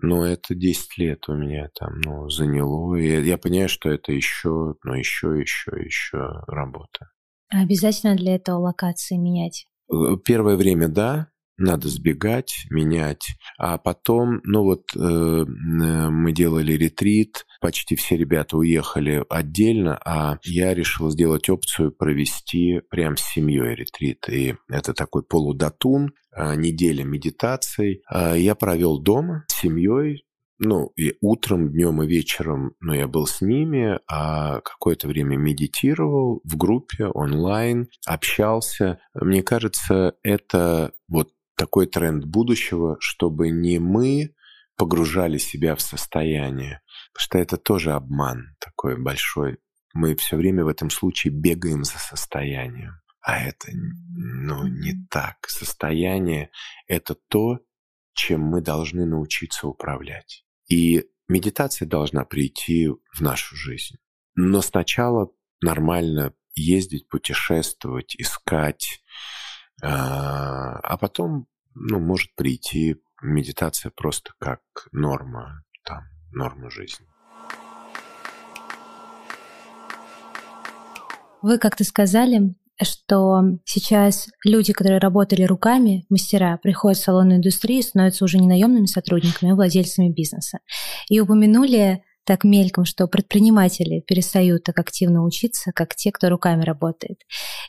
[0.00, 2.96] но это 10 лет у меня там, ну, заняло.
[2.96, 7.10] И я понимаю, что это еще, ну, еще, еще, еще работа.
[7.52, 9.66] А обязательно для этого локации менять?
[9.92, 13.26] Э, первое время да, надо сбегать, менять.
[13.58, 15.44] А потом, ну вот э, э,
[16.10, 23.16] мы делали ретрит, почти все ребята уехали отдельно, а я решил сделать опцию провести прям
[23.16, 24.28] с семьей ретрит.
[24.28, 28.02] И это такой полудатун, э, неделя медитаций.
[28.12, 30.24] Э, я провел дома с семьей,
[30.58, 36.40] ну, и утром, днем и вечером, ну, я был с ними, а какое-то время медитировал
[36.44, 39.00] в группе, онлайн, общался.
[39.14, 44.34] Мне кажется, это вот такой тренд будущего, чтобы не мы
[44.76, 46.80] погружали себя в состояние,
[47.12, 49.58] потому что это тоже обман такой большой.
[49.92, 52.94] Мы все время в этом случае бегаем за состоянием.
[53.20, 55.48] А это ну, не так.
[55.48, 56.50] Состояние–
[56.88, 57.60] это то,
[58.12, 60.44] чем мы должны научиться управлять.
[60.68, 63.96] И медитация должна прийти в нашу жизнь.
[64.34, 65.30] Но сначала
[65.62, 69.02] нормально ездить, путешествовать, искать,
[69.82, 74.60] а, а потом, ну, может прийти медитация просто как
[74.92, 77.06] норма, там, норма жизни.
[81.42, 88.24] Вы как-то сказали, что сейчас люди, которые работали руками, мастера, приходят в салонную индустрию, становятся
[88.24, 90.58] уже не наемными сотрудниками, а владельцами бизнеса.
[91.08, 97.18] И упомянули так мельком, что предприниматели перестают так активно учиться, как те, кто руками работает.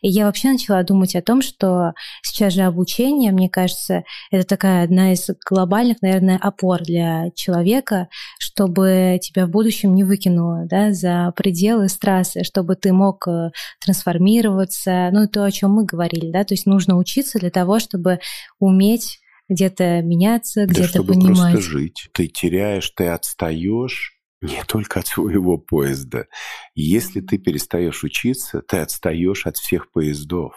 [0.01, 4.83] И я вообще начала думать о том, что сейчас же обучение, мне кажется, это такая
[4.83, 8.07] одна из глобальных, наверное, опор для человека,
[8.39, 13.51] чтобы тебя в будущем не выкинуло да, за пределы с трассы, чтобы ты мог э,
[13.83, 18.19] трансформироваться, ну, то, о чем мы говорили, да, то есть нужно учиться для того, чтобы
[18.59, 21.53] уметь где-то меняться, где-то да, чтобы понимать.
[21.53, 22.09] просто жить.
[22.13, 26.27] Ты теряешь, ты отстаешь, не только от своего поезда.
[26.73, 30.53] Если ты перестаешь учиться, ты отстаешь от всех поездов.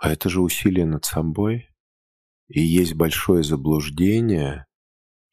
[0.00, 1.68] А это же усилие над собой.
[2.48, 4.66] И есть большое заблуждение.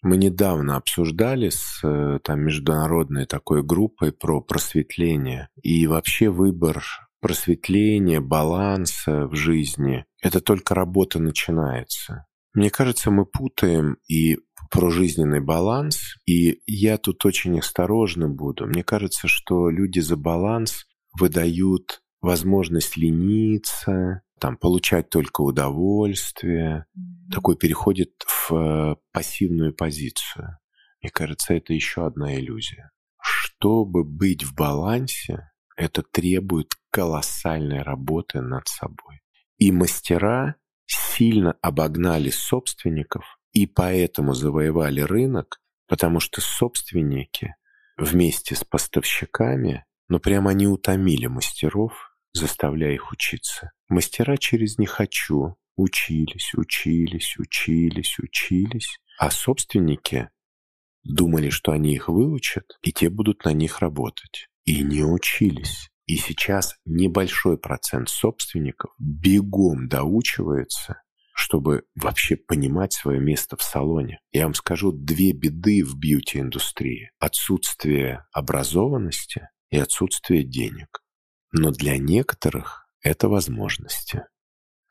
[0.01, 5.49] Мы недавно обсуждали с э, там, международной такой группой про просветление.
[5.61, 6.83] И вообще выбор
[7.21, 12.25] просветления, баланса в жизни– это только работа начинается.
[12.53, 14.39] Мне кажется, мы путаем и
[14.73, 18.65] про жизненный баланс, и я тут очень осторожно буду.
[18.65, 26.87] Мне кажется, что люди за баланс выдают возможность лениться, там, получать только удовольствие,
[27.31, 30.57] такой переходит в э, пассивную позицию.
[31.03, 32.89] Мне кажется, это еще одна иллюзия.
[33.21, 39.21] Чтобы быть в балансе, это требует колоссальной работы над собой.
[39.59, 40.55] И мастера
[40.87, 47.55] сильно обогнали собственников и поэтому завоевали рынок, потому что собственники
[47.97, 53.71] вместе с поставщиками, ну прямо они утомили мастеров, заставляя их учиться.
[53.87, 60.29] Мастера через «не хочу» учились, учились, учились, учились, а собственники
[61.03, 64.47] думали, что они их выучат, и те будут на них работать.
[64.65, 65.89] И не учились.
[66.05, 71.02] И сейчас небольшой процент собственников бегом доучивается,
[71.33, 74.19] чтобы вообще понимать свое место в салоне.
[74.31, 77.11] Я вам скажу две беды в бьюти-индустрии.
[77.19, 81.01] Отсутствие образованности и отсутствие денег.
[81.51, 84.23] Но для некоторых это возможности.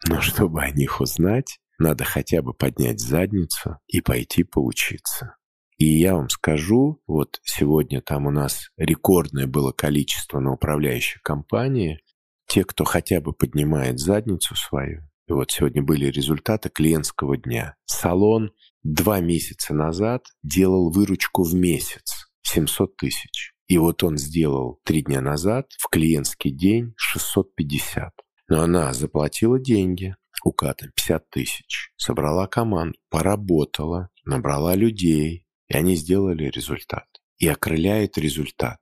[0.09, 5.37] Но чтобы о них узнать, надо хотя бы поднять задницу и пойти поучиться.
[5.79, 12.01] И я вам скажу, вот сегодня там у нас рекордное было количество на управляющей компании.
[12.47, 15.03] Те, кто хотя бы поднимает задницу свою.
[15.29, 17.77] Вот сегодня были результаты клиентского дня.
[17.85, 23.53] Салон два месяца назад делал выручку в месяц 700 тысяч.
[23.69, 28.13] И вот он сделал три дня назад в клиентский день 650.
[28.49, 36.51] Но она заплатила деньги, укатом 50 тысяч, собрала команду, поработала, набрала людей, и они сделали
[36.51, 37.07] результат.
[37.39, 38.79] И окрыляет результат.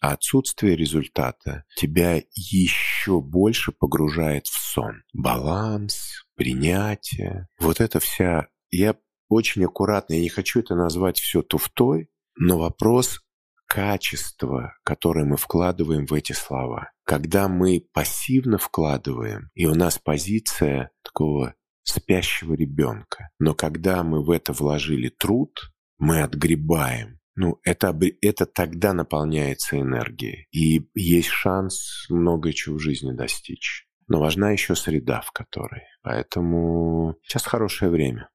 [0.00, 5.02] А отсутствие результата тебя еще больше погружает в сон.
[5.12, 7.48] Баланс, принятие.
[7.58, 8.48] Вот это вся...
[8.70, 8.96] Я
[9.28, 13.20] очень аккуратно, я не хочу это назвать все туфтой, но вопрос
[13.66, 16.92] качества, которое мы вкладываем в эти слова.
[17.04, 23.30] Когда мы пассивно вкладываем, и у нас позиция такого спящего ребенка.
[23.38, 27.20] Но когда мы в это вложили труд, мы отгребаем.
[27.36, 30.48] Ну, это, это тогда наполняется энергией.
[30.50, 33.86] И есть шанс много чего в жизни достичь.
[34.08, 35.82] Но важна еще среда, в которой.
[36.02, 38.30] Поэтому сейчас хорошее время,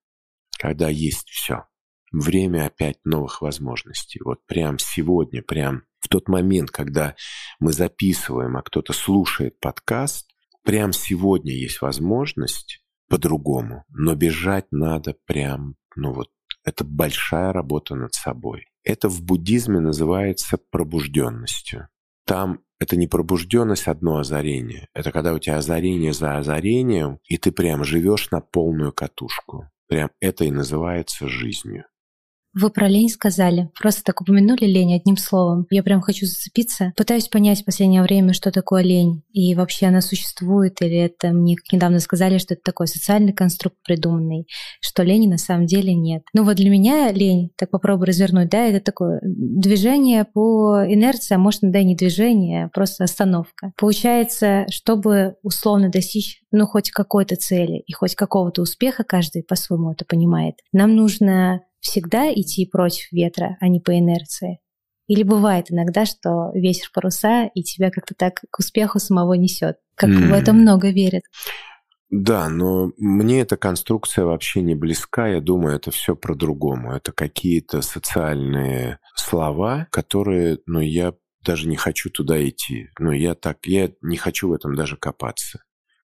[0.59, 1.65] когда есть все.
[2.11, 4.19] Время опять новых возможностей.
[4.23, 7.15] Вот прям сегодня, прям в тот момент, когда
[7.59, 10.29] мы записываем, а кто-то слушает подкаст,
[10.63, 13.85] прям сегодня есть возможность по-другому.
[13.89, 16.29] Но бежать надо прям, ну вот,
[16.63, 18.65] это большая работа над собой.
[18.83, 21.87] Это в буддизме называется пробужденностью.
[22.25, 24.87] Там это не пробужденность одно озарение.
[24.93, 29.69] Это когда у тебя озарение за озарением, и ты прям живешь на полную катушку.
[29.87, 31.85] Прям это и называется жизнью.
[32.53, 33.69] Вы про лень сказали.
[33.79, 35.65] Просто так упомянули лень одним словом.
[35.69, 36.91] Я прям хочу зацепиться.
[36.97, 39.23] Пытаюсь понять в последнее время, что такое лень.
[39.31, 44.47] И вообще она существует, или это мне недавно сказали, что это такой социальный конструкт придуманный,
[44.81, 46.23] что лени на самом деле нет.
[46.33, 51.37] Ну вот для меня лень, так попробую развернуть, да, это такое движение по инерции, а
[51.37, 53.71] может, да не движение, а просто остановка.
[53.77, 60.05] Получается, чтобы условно достичь ну, хоть какой-то цели и хоть какого-то успеха, каждый по-своему это
[60.05, 64.59] понимает, нам нужно всегда идти против ветра, а не по инерции?
[65.07, 69.77] Или бывает иногда, что ветер паруса, и тебя как-то так к успеху самого несет?
[69.95, 70.29] Как mm.
[70.29, 71.23] в это много верят.
[72.09, 75.27] Да, но мне эта конструкция вообще не близка.
[75.27, 76.93] Я думаю, это все про другому.
[76.93, 82.89] Это какие-то социальные слова, которые, ну, я даже не хочу туда идти.
[82.99, 85.63] Ну, я так, я не хочу в этом даже копаться.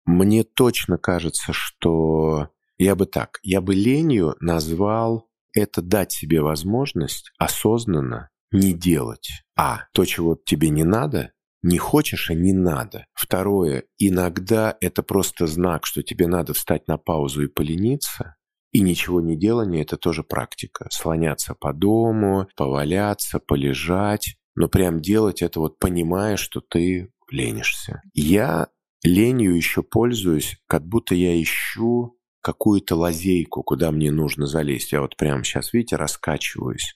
[0.06, 7.32] Мне точно кажется, что я бы так, я бы ленью назвал это дать себе возможность
[7.38, 9.44] осознанно не делать.
[9.56, 9.84] А.
[9.94, 11.32] То, чего тебе не надо,
[11.64, 13.06] не хочешь, а не надо.
[13.14, 13.84] Второе.
[13.98, 18.36] Иногда это просто знак, что тебе надо встать на паузу и полениться.
[18.72, 20.88] И ничего не делание– это тоже практика.
[20.92, 24.38] Слоняться по дому, поваляться, полежать.
[24.56, 28.02] Но прям делать это вот понимая, что ты ленишься.
[28.14, 28.70] Я
[29.04, 34.92] ленью еще пользуюсь, как будто я ищу какую-то лазейку, куда мне нужно залезть.
[34.92, 36.96] Я вот прямо сейчас, видите, раскачиваюсь.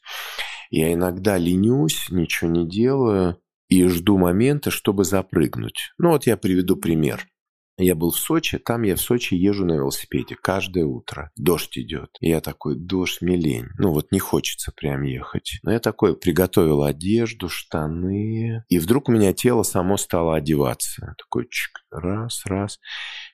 [0.71, 5.93] Я иногда ленюсь, ничего не делаю и жду момента, чтобы запрыгнуть.
[5.97, 7.27] Ну вот я приведу пример.
[7.77, 11.31] Я был в Сочи, там я в Сочи езжу на велосипеде каждое утро.
[11.35, 12.09] Дождь идет.
[12.21, 13.67] Я такой, дождь мне лень.
[13.77, 15.59] Ну вот не хочется прям ехать.
[15.63, 18.63] Но я такой приготовил одежду, штаны.
[18.69, 21.15] И вдруг у меня тело само стало одеваться.
[21.17, 22.79] Такой чик, раз, раз.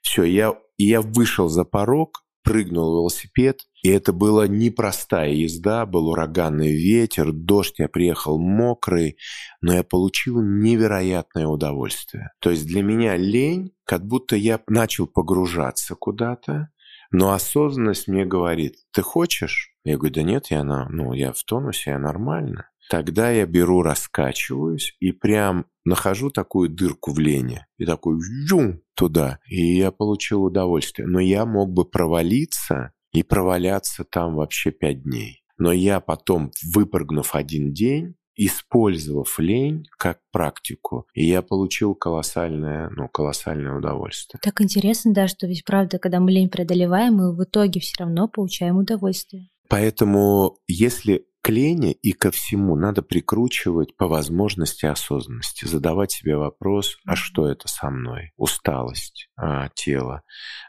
[0.02, 6.72] Все, я, я вышел за порог, прыгнул велосипед, и это была непростая езда, был ураганный
[6.72, 9.18] ветер, дождь, я приехал мокрый,
[9.62, 12.32] но я получил невероятное удовольствие.
[12.40, 16.70] То есть для меня лень, как будто я начал погружаться куда-то,
[17.12, 19.74] но осознанность мне говорит, ты хочешь?
[19.84, 22.71] Я говорю, да нет, я, на, ну, я в тонусе, я нормально.
[22.92, 29.40] Тогда я беру, раскачиваюсь и прям нахожу такую дырку в лене и такой жум туда,
[29.48, 31.08] и я получил удовольствие.
[31.08, 35.42] Но я мог бы провалиться и проваляться там вообще пять дней.
[35.58, 43.08] Но я потом, выпрыгнув один день, использовав лень как практику, и я получил колоссальное, ну,
[43.08, 44.42] колоссальное удовольствие.
[44.44, 48.28] Так интересно, да, что ведь правда, когда мы лень преодолеваем, мы в итоге все равно
[48.28, 49.48] получаем удовольствие.
[49.70, 56.98] Поэтому если к лени и ко всему надо прикручивать по возможности осознанности, задавать себе вопрос,
[57.06, 58.32] а что это со мной?
[58.38, 60.22] Усталость а, тела.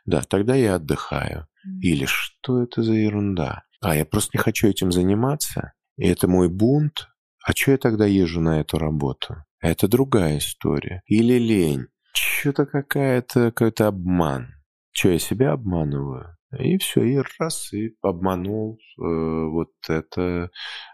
[0.07, 1.47] Да, тогда я отдыхаю.
[1.81, 3.65] Или что это за ерунда?
[3.81, 7.09] А, я просто не хочу этим заниматься, и это мой бунт.
[7.45, 9.37] А что я тогда езжу на эту работу?
[9.61, 11.03] Это другая история.
[11.07, 11.87] Или лень.
[12.15, 14.55] Что-то какая-то, какой-то обман.
[14.93, 16.37] Что, я себя обманываю?
[16.59, 20.51] И все, и раз, и обманул э, вот это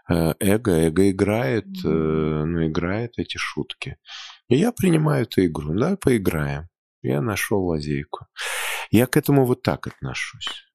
[0.09, 0.71] э, эго.
[0.71, 3.97] Эго играет, э, ну, играет эти шутки.
[4.47, 5.73] И я принимаю эту игру.
[5.77, 6.69] Да, поиграем.
[7.01, 8.25] Я нашел лазейку.
[8.91, 10.65] Я к этому вот так отношусь.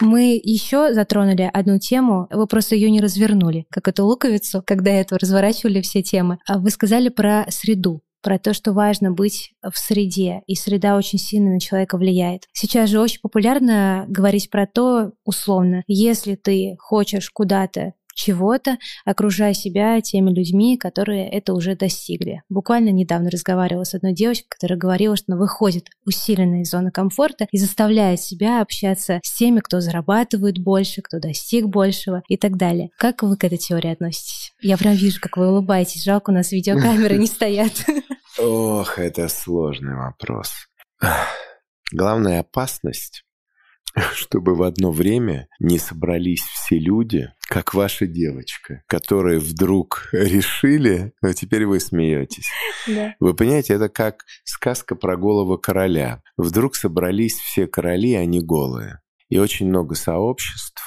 [0.00, 5.16] Мы еще затронули одну тему, вы просто ее не развернули, как эту луковицу, когда это
[5.16, 6.38] разворачивали все темы.
[6.48, 11.18] А вы сказали про среду про то, что важно быть в среде, и среда очень
[11.18, 12.44] сильно на человека влияет.
[12.52, 20.00] Сейчас же очень популярно говорить про то, условно, если ты хочешь куда-то чего-то, окружая себя
[20.00, 22.42] теми людьми, которые это уже достигли.
[22.48, 27.46] Буквально недавно разговаривала с одной девочкой, которая говорила, что она выходит усиленно из зоны комфорта
[27.50, 32.90] и заставляет себя общаться с теми, кто зарабатывает больше, кто достиг большего и так далее.
[32.98, 34.41] Как вы к этой теории относитесь?
[34.62, 36.04] Я прям вижу, как вы улыбаетесь.
[36.04, 37.84] Жалко, у нас видеокамеры не стоят.
[38.38, 40.52] Ох, это сложный вопрос.
[41.92, 43.24] Главная опасность
[44.14, 51.32] чтобы в одно время не собрались все люди, как ваша девочка, которые вдруг решили, но
[51.32, 52.48] теперь вы смеетесь.
[52.86, 53.14] Да.
[53.20, 56.22] Вы понимаете, это как сказка про голову короля.
[56.36, 59.00] Вдруг собрались все короли, они голые.
[59.28, 60.82] И очень много сообществ,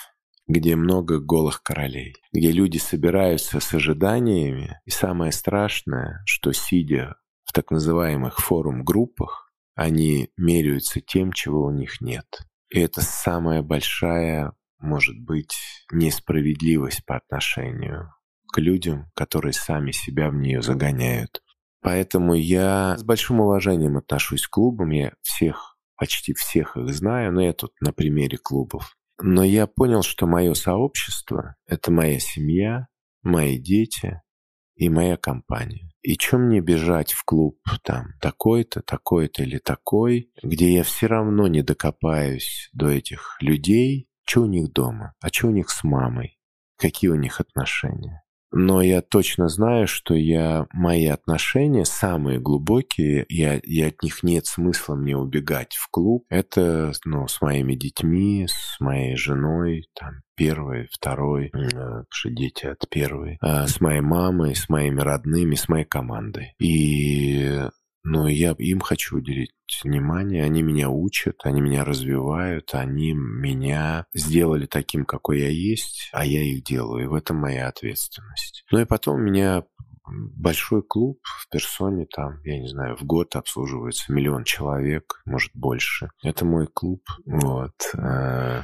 [0.47, 4.79] где много голых королей, где люди собираются с ожиданиями.
[4.85, 12.01] И самое страшное, что сидя в так называемых форум-группах, они меряются тем, чего у них
[12.01, 12.25] нет.
[12.69, 15.55] И это самая большая, может быть,
[15.91, 18.13] несправедливость по отношению
[18.51, 21.41] к людям, которые сами себя в нее загоняют.
[21.81, 24.89] Поэтому я с большим уважением отношусь к клубам.
[24.91, 28.97] Я всех, почти всех их знаю, но я тут на примере клубов.
[29.21, 32.87] Но я понял, что мое сообщество– это моя семья,
[33.23, 34.21] мои дети
[34.75, 35.89] и моя компания.
[36.01, 41.47] И чем мне бежать в клуб там такой-то, такой-то или такой, где я все равно
[41.47, 46.37] не докопаюсь до этих людей, что у них дома, а что у них с мамой,
[46.77, 48.24] какие у них отношения
[48.55, 54.45] но я точно знаю, что я, мои отношения самые глубокие, я, я от них нет
[54.45, 56.23] смысла мне убегать в клуб.
[56.29, 62.87] Это ну, с моими детьми, с моей женой, там, первой, второй, потому что дети от
[62.89, 66.53] первой, а с моей мамой, с моими родными, с моей командой.
[66.57, 67.61] И
[68.05, 69.51] но я им хочу уделить
[69.83, 76.23] внимание, они меня учат, они меня развивают, они меня сделали таким, какой я есть, а
[76.23, 78.63] я их делаю, и в этом моя ответственность.
[78.71, 79.63] Ну и потом меня
[80.07, 86.09] большой клуб в персоне, там, я не знаю, в год обслуживается миллион человек, может, больше.
[86.23, 87.73] Это мой клуб, вот.
[87.97, 88.63] Э.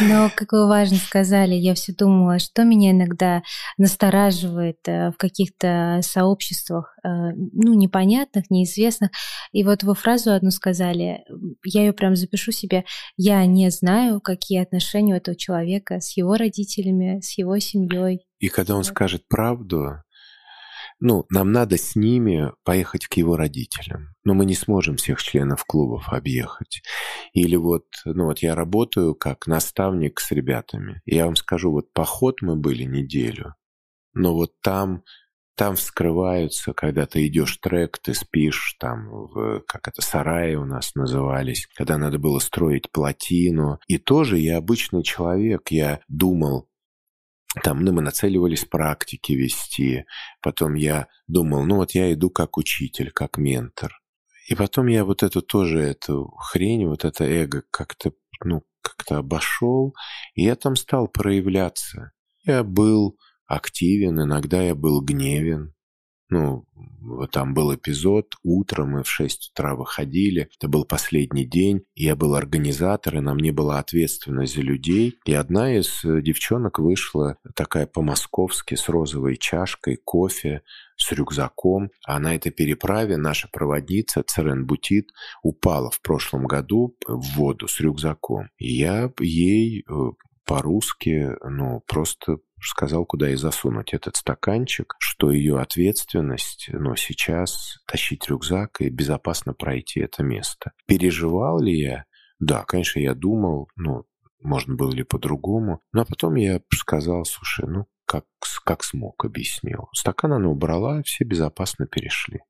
[0.00, 3.42] Но, как вы важно сказали, я все думала, что меня иногда
[3.78, 9.10] настораживает э, в каких-то сообществах, э, ну, непонятных, неизвестных.
[9.52, 11.24] И вот вы фразу одну сказали,
[11.64, 12.84] я ее прям запишу себе,
[13.16, 18.26] я не знаю, какие отношения у этого человека с его родителями, с его семьей.
[18.38, 20.02] И когда он скажет правду,
[21.00, 24.14] ну, нам надо с ними поехать к его родителям.
[24.24, 26.82] Но мы не сможем всех членов клубов объехать.
[27.32, 31.02] Или вот, ну вот я работаю как наставник с ребятами.
[31.04, 33.54] Я вам скажу, вот поход мы были неделю.
[34.14, 35.02] Но вот там
[35.56, 40.94] там вскрываются, когда ты идешь трек, ты спишь там, в, как это, сараи у нас
[40.94, 43.78] назывались, когда надо было строить плотину.
[43.86, 46.68] И тоже я обычный человек, я думал,
[47.62, 50.04] там, ну, мы нацеливались практики вести.
[50.42, 53.92] Потом я думал, ну, вот я иду как учитель, как ментор.
[54.48, 59.94] И потом я вот эту тоже, эту хрень, вот это эго как-то, ну, как-то обошел.
[60.34, 62.12] И я там стал проявляться.
[62.44, 65.73] Я был активен, иногда я был гневен.
[66.34, 66.66] Ну,
[67.30, 72.34] там был эпизод, утром мы в 6 утра выходили, это был последний день, я был
[72.34, 77.86] организатор, и на мне была ответственность за людей, и одна из э, девчонок вышла такая
[77.86, 80.62] по-московски с розовой чашкой кофе,
[80.96, 85.10] с рюкзаком, а на этой переправе наша проводница Церен Бутит
[85.44, 88.48] упала в прошлом году в воду с рюкзаком.
[88.58, 89.94] И я ей э,
[90.44, 92.38] по-русски, ну, просто
[92.68, 99.54] сказал, куда ей засунуть этот стаканчик, что ее ответственность, ну, сейчас тащить рюкзак и безопасно
[99.54, 100.72] пройти это место.
[100.86, 102.04] Переживал ли я?
[102.38, 104.04] Да, конечно, я думал, ну,
[104.42, 105.80] можно было ли по-другому.
[105.92, 108.26] Но ну, потом я сказал, слушай, ну, как,
[108.64, 109.88] как смог, объяснил.
[109.92, 112.40] Стакан она убрала, все безопасно перешли.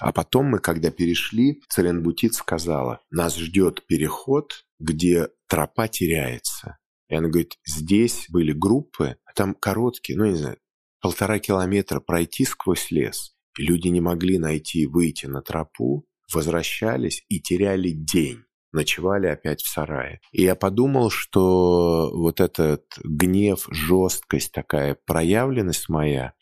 [0.00, 6.78] А потом мы, когда перешли, Царенбутит сказала, нас ждет переход, где тропа теряется.
[7.14, 10.58] И она говорит, здесь были группы, там короткие, ну, не знаю,
[11.00, 13.36] полтора километра пройти сквозь лес.
[13.56, 18.42] И люди не могли найти, выйти на тропу, возвращались и теряли день
[18.72, 20.20] ночевали опять в сарае.
[20.32, 26.32] И я подумал, что вот этот гнев, жесткость, такая проявленность моя,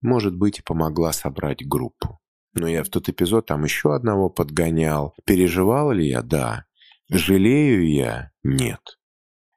[0.00, 2.20] может быть, и помогла собрать группу.
[2.54, 5.16] Но я в тот эпизод там еще одного подгонял.
[5.26, 6.22] Переживал ли я?
[6.22, 6.66] Да.
[7.10, 8.30] Жалею я?
[8.44, 8.99] Нет.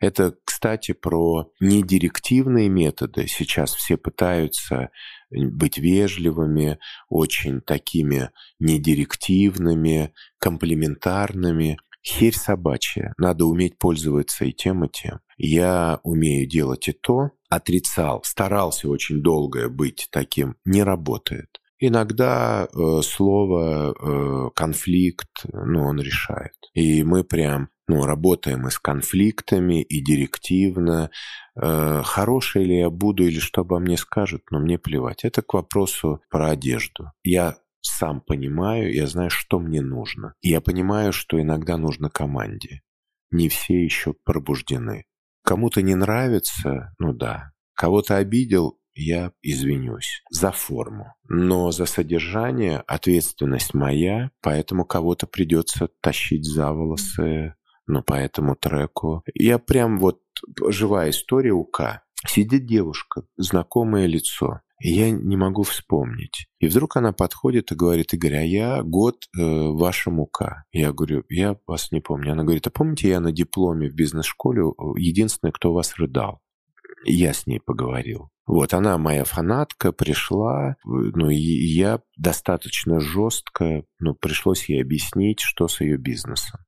[0.04, 3.26] Это, кстати, про недирективные методы.
[3.28, 4.90] Сейчас все пытаются
[5.32, 6.78] быть вежливыми,
[7.08, 8.30] очень такими
[8.60, 11.78] недирективными, комплементарными.
[12.06, 13.14] Херь собачья.
[13.18, 15.22] Надо уметь пользоваться и тем, и тем.
[15.38, 21.62] Я умею делать и то, отрицал, старался очень долго быть таким, не работает.
[21.80, 26.56] Иногда э, слово э, конфликт, ну, он решает.
[26.74, 31.12] И мы прям ну, работаем и с конфликтами, и директивно.
[31.56, 35.26] Э, хороший ли я буду или что обо мне скажут, но мне плевать.
[35.26, 37.12] Это к вопросу про одежду.
[37.24, 40.34] Я сам понимаю, я знаю, что мне нужно.
[40.42, 42.82] И я понимаю, что иногда нужно команде.
[43.32, 45.06] Не все еще пробуждены.
[45.44, 47.52] Кому-то не нравится, ну да.
[47.76, 51.16] Кого-то обидел, я извинюсь за форму.
[51.28, 57.56] Но за содержание ответственность моя, поэтому кого-то придется тащить за волосы
[57.88, 59.24] но по этому треку.
[59.34, 60.20] Я прям вот
[60.70, 62.02] живая история у К.
[62.26, 64.62] Сидит девушка, знакомое лицо.
[64.80, 66.48] я не могу вспомнить.
[66.60, 70.64] И вдруг она подходит и говорит, Игорь, а я год э, ваша мука.
[70.72, 72.32] Я говорю, я вас не помню.
[72.32, 74.64] Она говорит, а помните, я на дипломе в бизнес-школе
[74.96, 76.40] единственный, кто вас рыдал?
[77.06, 78.30] Я с ней поговорил.
[78.46, 85.70] Вот, она моя фанатка, пришла, ну, и я достаточно жестко, ну, пришлось ей объяснить, что
[85.70, 86.60] с ее бизнесом.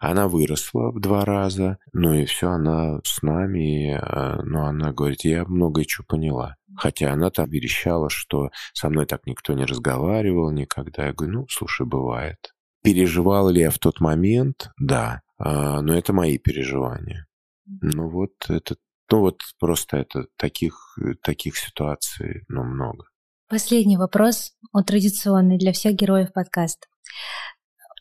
[0.00, 5.24] Она выросла в два раза, ну и все, она с нами, э, ну, она говорит,
[5.24, 6.56] я многое что поняла.
[6.76, 11.06] Хотя она там верещала, что со мной так никто не разговаривал никогда.
[11.06, 12.54] Я говорю, ну, слушай, бывает.
[12.82, 14.70] Переживал ли я в тот момент?
[14.78, 15.22] Да.
[15.38, 17.26] А, но это мои переживания.
[17.66, 18.76] Ну вот это,
[19.10, 23.06] ну вот просто это таких, таких ситуаций, ну, много.
[23.48, 26.86] Последний вопрос, он традиционный для всех героев подкаста.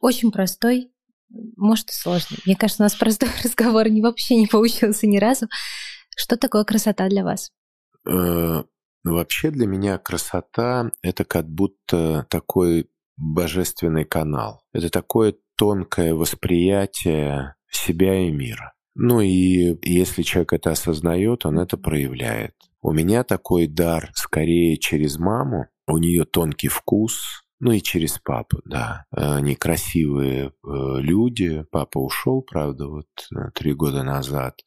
[0.01, 0.91] Очень простой,
[1.29, 2.37] может и сложный.
[2.45, 5.47] Мне кажется, у нас простой разговор не вообще не получился ни разу.
[6.15, 7.51] Что такое красота для вас?
[8.07, 8.63] Э,
[9.03, 14.63] вообще для меня красота— это как будто такой божественный канал.
[14.73, 18.73] Это такое тонкое восприятие себя и мира.
[18.95, 22.55] Ну и если человек это осознает, он это проявляет.
[22.81, 25.67] У меня такой дар скорее через маму.
[25.87, 29.05] У нее тонкий вкус, ну и через папу, да.
[29.11, 31.65] Они красивые э, люди.
[31.71, 34.59] Папа ушел, правда, вот э, три года назад.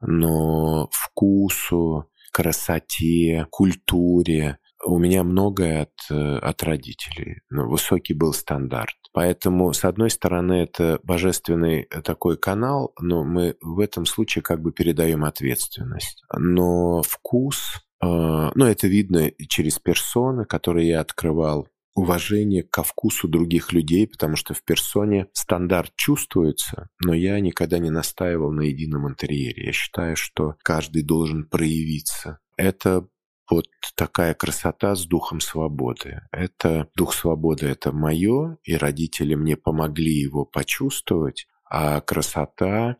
[0.00, 4.58] Но вкусу, красоте, культуре.
[4.84, 7.40] У меня многое от, э, от родителей.
[7.50, 8.94] Ну, высокий был стандарт.
[9.12, 14.72] Поэтому, с одной стороны, это божественный такой канал, но мы в этом случае как бы
[14.72, 16.22] передаем ответственность.
[16.36, 23.72] Но вкус, э, ну, это видно через персоны, которые я открывал уважение ко вкусу других
[23.72, 29.66] людей, потому что в персоне стандарт чувствуется, но я никогда не настаивал на едином интерьере.
[29.66, 32.38] Я считаю, что каждый должен проявиться.
[32.56, 33.06] Это
[33.50, 33.66] вот
[33.96, 36.22] такая красота с духом свободы.
[36.30, 42.96] Это дух свободы, это мое, и родители мне помогли его почувствовать, а красота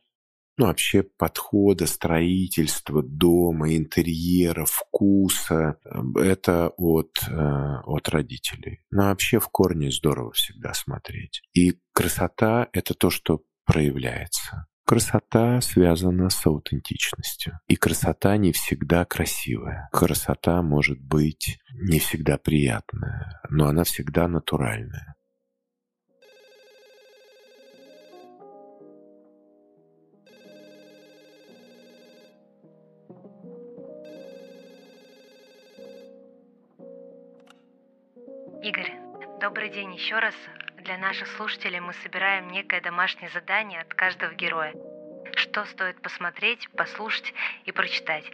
[0.56, 5.78] ну, вообще подхода, строительства дома, интерьера, вкуса.
[6.16, 8.80] Это от, э, от родителей.
[8.90, 11.42] Но вообще в корне здорово всегда смотреть.
[11.54, 14.66] И красота– это то, что проявляется.
[14.84, 17.58] Красота связана с аутентичностью.
[17.68, 19.88] И красота не всегда красивая.
[19.92, 25.14] Красота может быть не всегда приятная, но она всегда натуральная.
[39.42, 40.34] Добрый день еще раз.
[40.84, 44.72] Для наших слушателей мы собираем некое домашнее задание от каждого героя.
[45.34, 47.34] Что стоит посмотреть, послушать
[47.64, 48.24] и прочитать.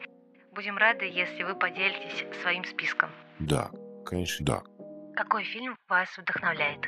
[0.54, 3.08] Будем рады, если вы поделитесь своим списком.
[3.38, 3.70] Да,
[4.04, 4.62] конечно, да.
[5.16, 6.80] Какой фильм вас вдохновляет?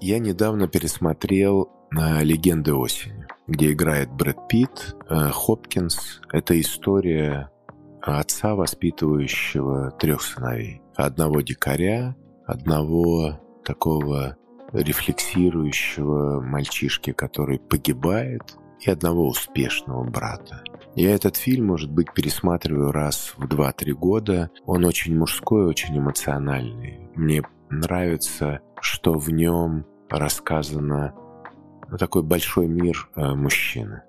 [0.00, 6.20] Я недавно пересмотрел э, «Легенды осени», где играет Брэд Питт, э, Хопкинс.
[6.32, 7.50] Это история
[8.00, 10.82] отца, воспитывающего трех сыновей.
[10.94, 12.14] Одного дикаря,
[12.46, 14.36] одного такого
[14.72, 20.62] рефлексирующего мальчишки, который погибает, и одного успешного брата.
[20.94, 24.50] Я этот фильм, может быть, пересматриваю раз в 2-3 года.
[24.66, 27.08] Он очень мужской, очень эмоциональный.
[27.14, 31.14] Мне нравится, что в нем рассказано
[31.98, 34.02] такой большой мир э, мужчины.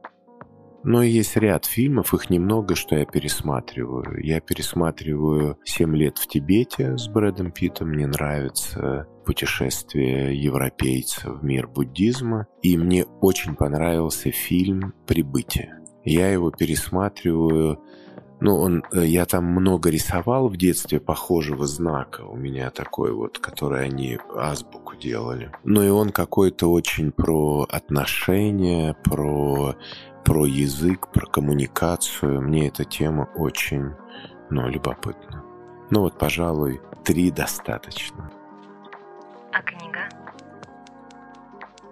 [0.85, 4.23] Но есть ряд фильмов, их немного, что я пересматриваю.
[4.23, 7.89] Я пересматриваю «Семь лет в Тибете» с Брэдом Питтом.
[7.89, 12.45] Мне нравится путешествие европейца в мир буддизма.
[12.61, 15.79] И мне очень понравился фильм «Прибытие».
[16.03, 17.81] Я его пересматриваю
[18.39, 23.39] ну, он, э, я там много рисовал в детстве похожего знака у меня такой вот,
[23.39, 25.51] который они азбуку делали.
[25.63, 29.75] Ну и он какой-то очень про отношения, про
[30.25, 32.41] про язык, про коммуникацию.
[32.41, 33.91] Мне эта тема очень,
[34.49, 35.43] ну, любопытна.
[35.91, 38.31] Ну вот, пожалуй, три достаточно.
[39.53, 39.94] А книга?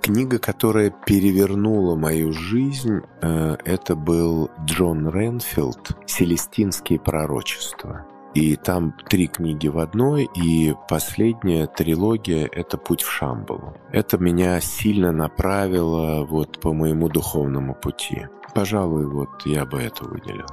[0.04, 8.06] Книга, которая перевернула мою жизнь, э, это был Джон Ренфилд «Селестинские пророчества».
[8.34, 13.78] И там три книги в одной, и последняя трилогия— это «Путь в Шамбалу».
[13.94, 18.28] Это меня сильно направило вот по моему духовному пути.
[18.54, 20.48] Пожалуй, вот я бы это выделил.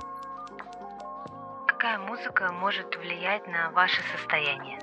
[1.66, 4.78] Какая музыка может влиять на ваше состояние?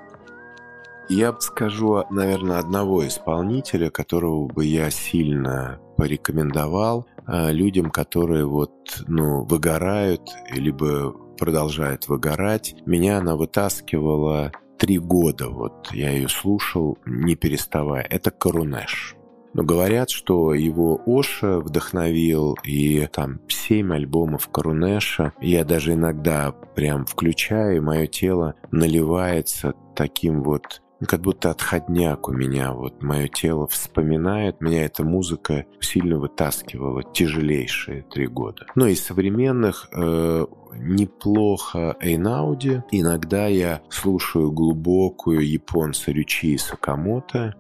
[1.10, 9.44] Я скажу, наверное, одного исполнителя, которого бы я сильно порекомендовал э, людям, которые вот, ну,
[9.46, 12.76] выгорают, либо продолжает выгорать.
[12.86, 15.50] Меня она вытаскивала три года.
[15.50, 18.04] Вот я ее слушал, не переставая.
[18.04, 19.16] Это Корунеш.
[19.54, 25.34] Но говорят, что его Оша вдохновил, и там семь альбомов Корунеша.
[25.42, 32.32] Я даже иногда прям включаю, и мое тело наливается таким вот как будто отходняк у
[32.32, 32.74] меня.
[32.74, 34.62] Вот мое тело вспоминает.
[34.62, 38.66] Меня эта музыка сильно вытаскивала тяжелейшие три года.
[38.76, 42.82] Но из современных э, неплохо Эйнауди.
[42.92, 47.56] Иногда я слушаю глубокую японца Рючи Сакамото.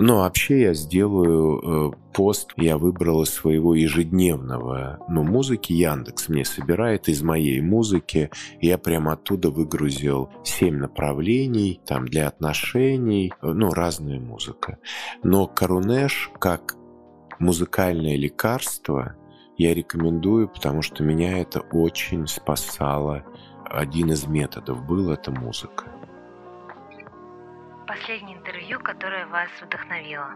[0.00, 6.44] Но вообще я сделаю э, пост, я выбрал из своего ежедневного, ну, музыки Яндекс мне
[6.44, 8.30] собирает из моей музыки.
[8.60, 14.78] Я прямо оттуда выгрузил семь направлений, там, для отношений, э, ну, разная музыка.
[15.24, 16.76] Но Карунеш как
[17.40, 19.16] музыкальное лекарство
[19.56, 23.24] я рекомендую, потому что меня это очень спасало.
[23.64, 25.86] Один из методов был это музыка
[27.88, 28.37] последнее
[28.68, 30.28] интервью, которое вас вдохновило?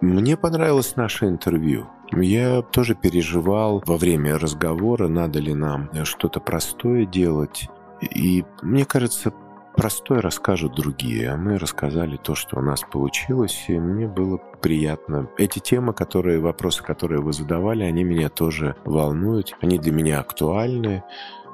[0.00, 1.86] Мне понравилось наше интервью.
[2.12, 7.68] Я тоже переживал во время разговора, надо ли нам что-то простое делать.
[8.00, 9.32] И мне кажется,
[9.76, 15.28] простое расскажут другие, а мы рассказали то, что у нас получилось, и мне было приятно.
[15.36, 21.04] Эти темы, которые, вопросы, которые вы задавали, они меня тоже волнуют, они для меня актуальны,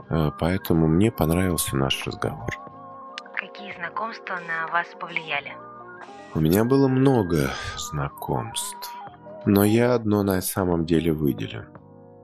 [0.08, 2.66] э, поэтому мне понравился наш разговор
[3.96, 5.56] знакомства на вас повлияли?
[6.36, 8.92] У меня было много знакомств,
[9.46, 11.64] но я одно на самом деле выделю.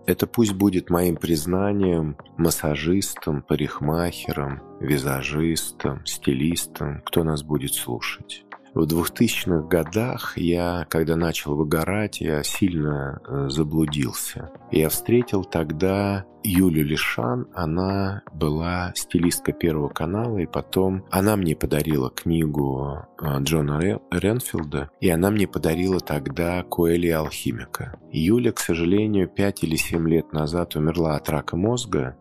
[0.05, 8.45] Это пусть будет моим признанием массажистам, парикмахерам, визажистам, стилистам, кто нас будет слушать.
[8.75, 14.51] В 2000-х годах я, когда начал выгорать, я сильно э, заблудился.
[14.71, 22.09] Я встретил тогда Юлю Лишан, она была стилистка Первого канала, и потом она мне подарила
[22.09, 28.01] книгу э, Джона Ренфилда, и она мне подарила тогда Коэли Алхимика.
[28.11, 32.17] Юля, к сожалению, 5 или 7 лет назад умерла от рака мозга,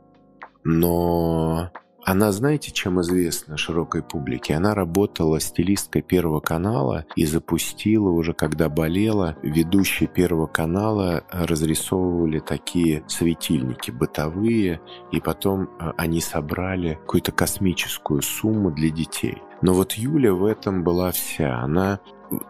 [0.65, 1.71] но
[2.03, 4.55] она, знаете, чем известна широкой публике?
[4.55, 13.03] Она работала стилисткой Первого канала и запустила уже, когда болела, ведущие Первого канала разрисовывали такие
[13.07, 14.81] светильники бытовые,
[15.11, 19.37] и потом э, они собрали какую-то космическую сумму для детей.
[19.61, 21.59] Но вот Юля в этом была вся.
[21.59, 21.99] Она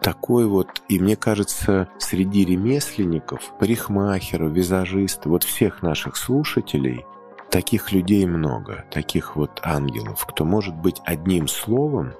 [0.00, 7.04] такой вот, и мне кажется, среди ремесленников, парикмахеров, визажистов, вот всех наших слушателей,
[7.52, 12.14] Таких людей много, таких вот ангелов, кто может быть одним словом,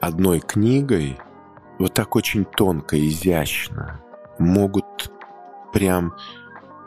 [0.00, 1.18] одной книгой,
[1.78, 4.00] вот так очень тонко, изящно,
[4.38, 5.12] могут
[5.74, 6.14] прям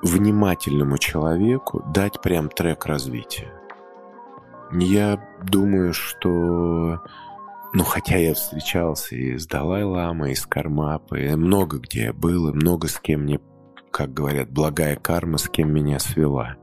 [0.02, 3.54] внимательному человеку дать прям трек развития.
[4.72, 7.04] Я думаю, что
[7.74, 12.54] ну, хотя я встречался и с Далай-Ламой, и с Кармапой, много где я был, и
[12.54, 13.40] много с кем мне,
[13.92, 16.56] как говорят, благая карма, с кем меня свела.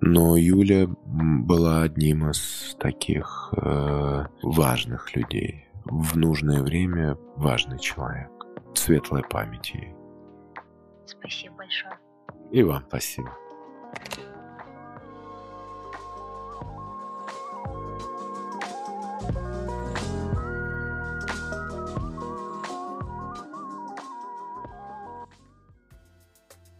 [0.00, 5.66] Но Юля была одним из таких э, важных людей.
[5.84, 8.30] В нужное время важный человек.
[8.74, 9.94] Светлая память ей.
[11.06, 11.98] Спасибо большое.
[12.50, 13.30] И вам спасибо.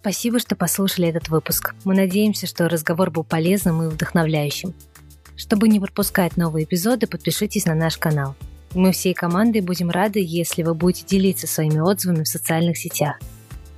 [0.07, 1.75] Спасибо, что послушали этот выпуск.
[1.83, 4.73] Мы надеемся, что разговор был полезным и вдохновляющим.
[5.35, 8.37] Чтобы не пропускать новые эпизоды, подпишитесь на наш канал.
[8.73, 13.19] Мы всей командой будем рады, если вы будете делиться своими отзывами в социальных сетях.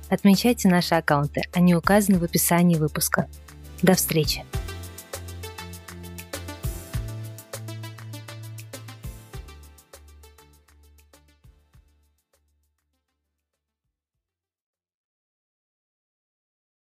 [0.07, 3.27] Отмечайте наши аккаунты, они указаны в описании выпуска.
[3.81, 4.45] До встречи!